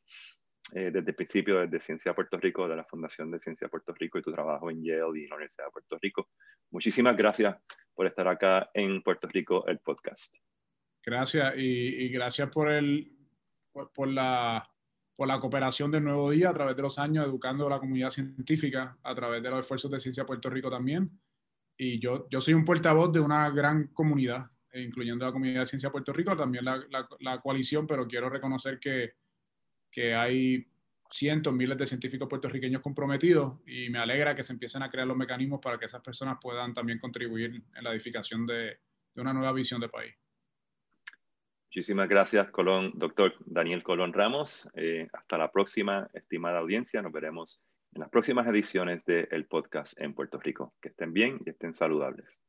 eh, 0.75 0.91
desde 0.93 1.09
el 1.09 1.15
principio, 1.15 1.59
desde 1.59 1.79
Ciencia 1.79 2.13
Puerto 2.13 2.37
Rico, 2.37 2.67
de 2.67 2.75
la 2.75 2.85
Fundación 2.85 3.31
de 3.31 3.39
Ciencia 3.39 3.67
Puerto 3.67 3.93
Rico 3.93 4.19
y 4.19 4.21
tu 4.21 4.31
trabajo 4.31 4.69
en 4.69 4.83
Yale 4.83 5.19
y 5.19 5.23
en 5.23 5.29
la 5.29 5.35
Universidad 5.35 5.65
de 5.65 5.71
Puerto 5.71 5.97
Rico. 6.01 6.29
Muchísimas 6.71 7.17
gracias 7.17 7.57
por 7.93 8.05
estar 8.05 8.27
acá 8.27 8.69
en 8.73 9.01
Puerto 9.01 9.27
Rico, 9.27 9.65
el 9.67 9.79
podcast. 9.79 10.35
Gracias 11.03 11.55
y, 11.57 12.05
y 12.05 12.09
gracias 12.09 12.49
por, 12.49 12.69
el, 12.69 13.11
por, 13.71 13.91
por 13.91 14.07
la 14.07 14.69
por 15.19 15.27
la 15.27 15.37
cooperación 15.37 15.91
del 15.91 16.05
Nuevo 16.05 16.31
Día 16.31 16.49
a 16.49 16.53
través 16.53 16.77
de 16.77 16.81
los 16.81 16.97
años, 16.97 17.25
educando 17.25 17.67
a 17.67 17.71
la 17.71 17.79
comunidad 17.79 18.09
científica 18.09 18.97
a 19.03 19.13
través 19.13 19.43
de 19.43 19.49
los 19.49 19.59
esfuerzos 19.59 19.91
de 19.91 19.99
Ciencia 19.99 20.25
Puerto 20.25 20.49
Rico 20.49 20.69
también. 20.69 21.11
Y 21.77 21.99
yo, 21.99 22.29
yo 22.29 22.39
soy 22.39 22.53
un 22.53 22.63
portavoz 22.63 23.11
de 23.11 23.19
una 23.19 23.49
gran 23.49 23.87
comunidad, 23.87 24.49
incluyendo 24.73 25.25
la 25.25 25.33
comunidad 25.33 25.59
de 25.59 25.65
Ciencia 25.65 25.91
Puerto 25.91 26.13
Rico, 26.13 26.37
también 26.37 26.63
la, 26.63 26.81
la, 27.19 27.41
coalición, 27.41 27.85
pero 27.85 28.07
quiero 28.07 28.29
reconocer 28.29 28.79
que, 28.79 29.15
que 29.91 30.15
hay 30.15 30.65
cientos, 31.11 31.53
miles 31.53 31.77
de 31.77 31.85
científicos 31.85 32.29
puertorriqueños 32.29 32.81
comprometidos 32.81 33.57
y 33.67 33.89
me 33.89 33.99
alegra 33.99 34.33
que 34.33 34.43
se 34.43 34.53
empiecen 34.53 34.83
a 34.83 34.89
crear 34.89 35.05
los 35.05 35.17
mecanismos 35.17 35.59
para 35.61 35.77
que 35.77 35.83
esas 35.83 36.01
personas 36.01 36.37
puedan 36.41 36.73
también 36.73 36.97
contribuir 36.97 37.61
en 37.75 37.83
la 37.83 37.91
edificación 37.91 38.45
de, 38.45 38.79
de 39.13 39.21
una 39.21 39.33
nueva 39.33 39.51
visión 39.51 39.81
de 39.81 39.89
país. 39.89 40.15
Muchísimas 41.69 42.09
gracias, 42.09 42.49
Colón, 42.49 42.93
doctor 42.95 43.35
Daniel 43.45 43.83
Colón 43.83 44.11
Ramos. 44.11 44.67
Eh, 44.73 45.07
hasta 45.13 45.37
la 45.37 45.51
próxima, 45.51 46.09
estimada 46.13 46.57
audiencia. 46.57 46.99
Nos 47.03 47.11
veremos 47.11 47.61
en 47.93 48.01
las 48.01 48.09
próximas 48.09 48.47
ediciones 48.47 49.05
del 49.05 49.45
podcast 49.45 49.93
en 50.01 50.15
Puerto 50.15 50.39
Rico. 50.39 50.69
Que 50.81 50.89
estén 50.89 51.13
bien 51.13 51.39
y 51.45 51.51
estén 51.51 51.75
saludables. 51.75 52.41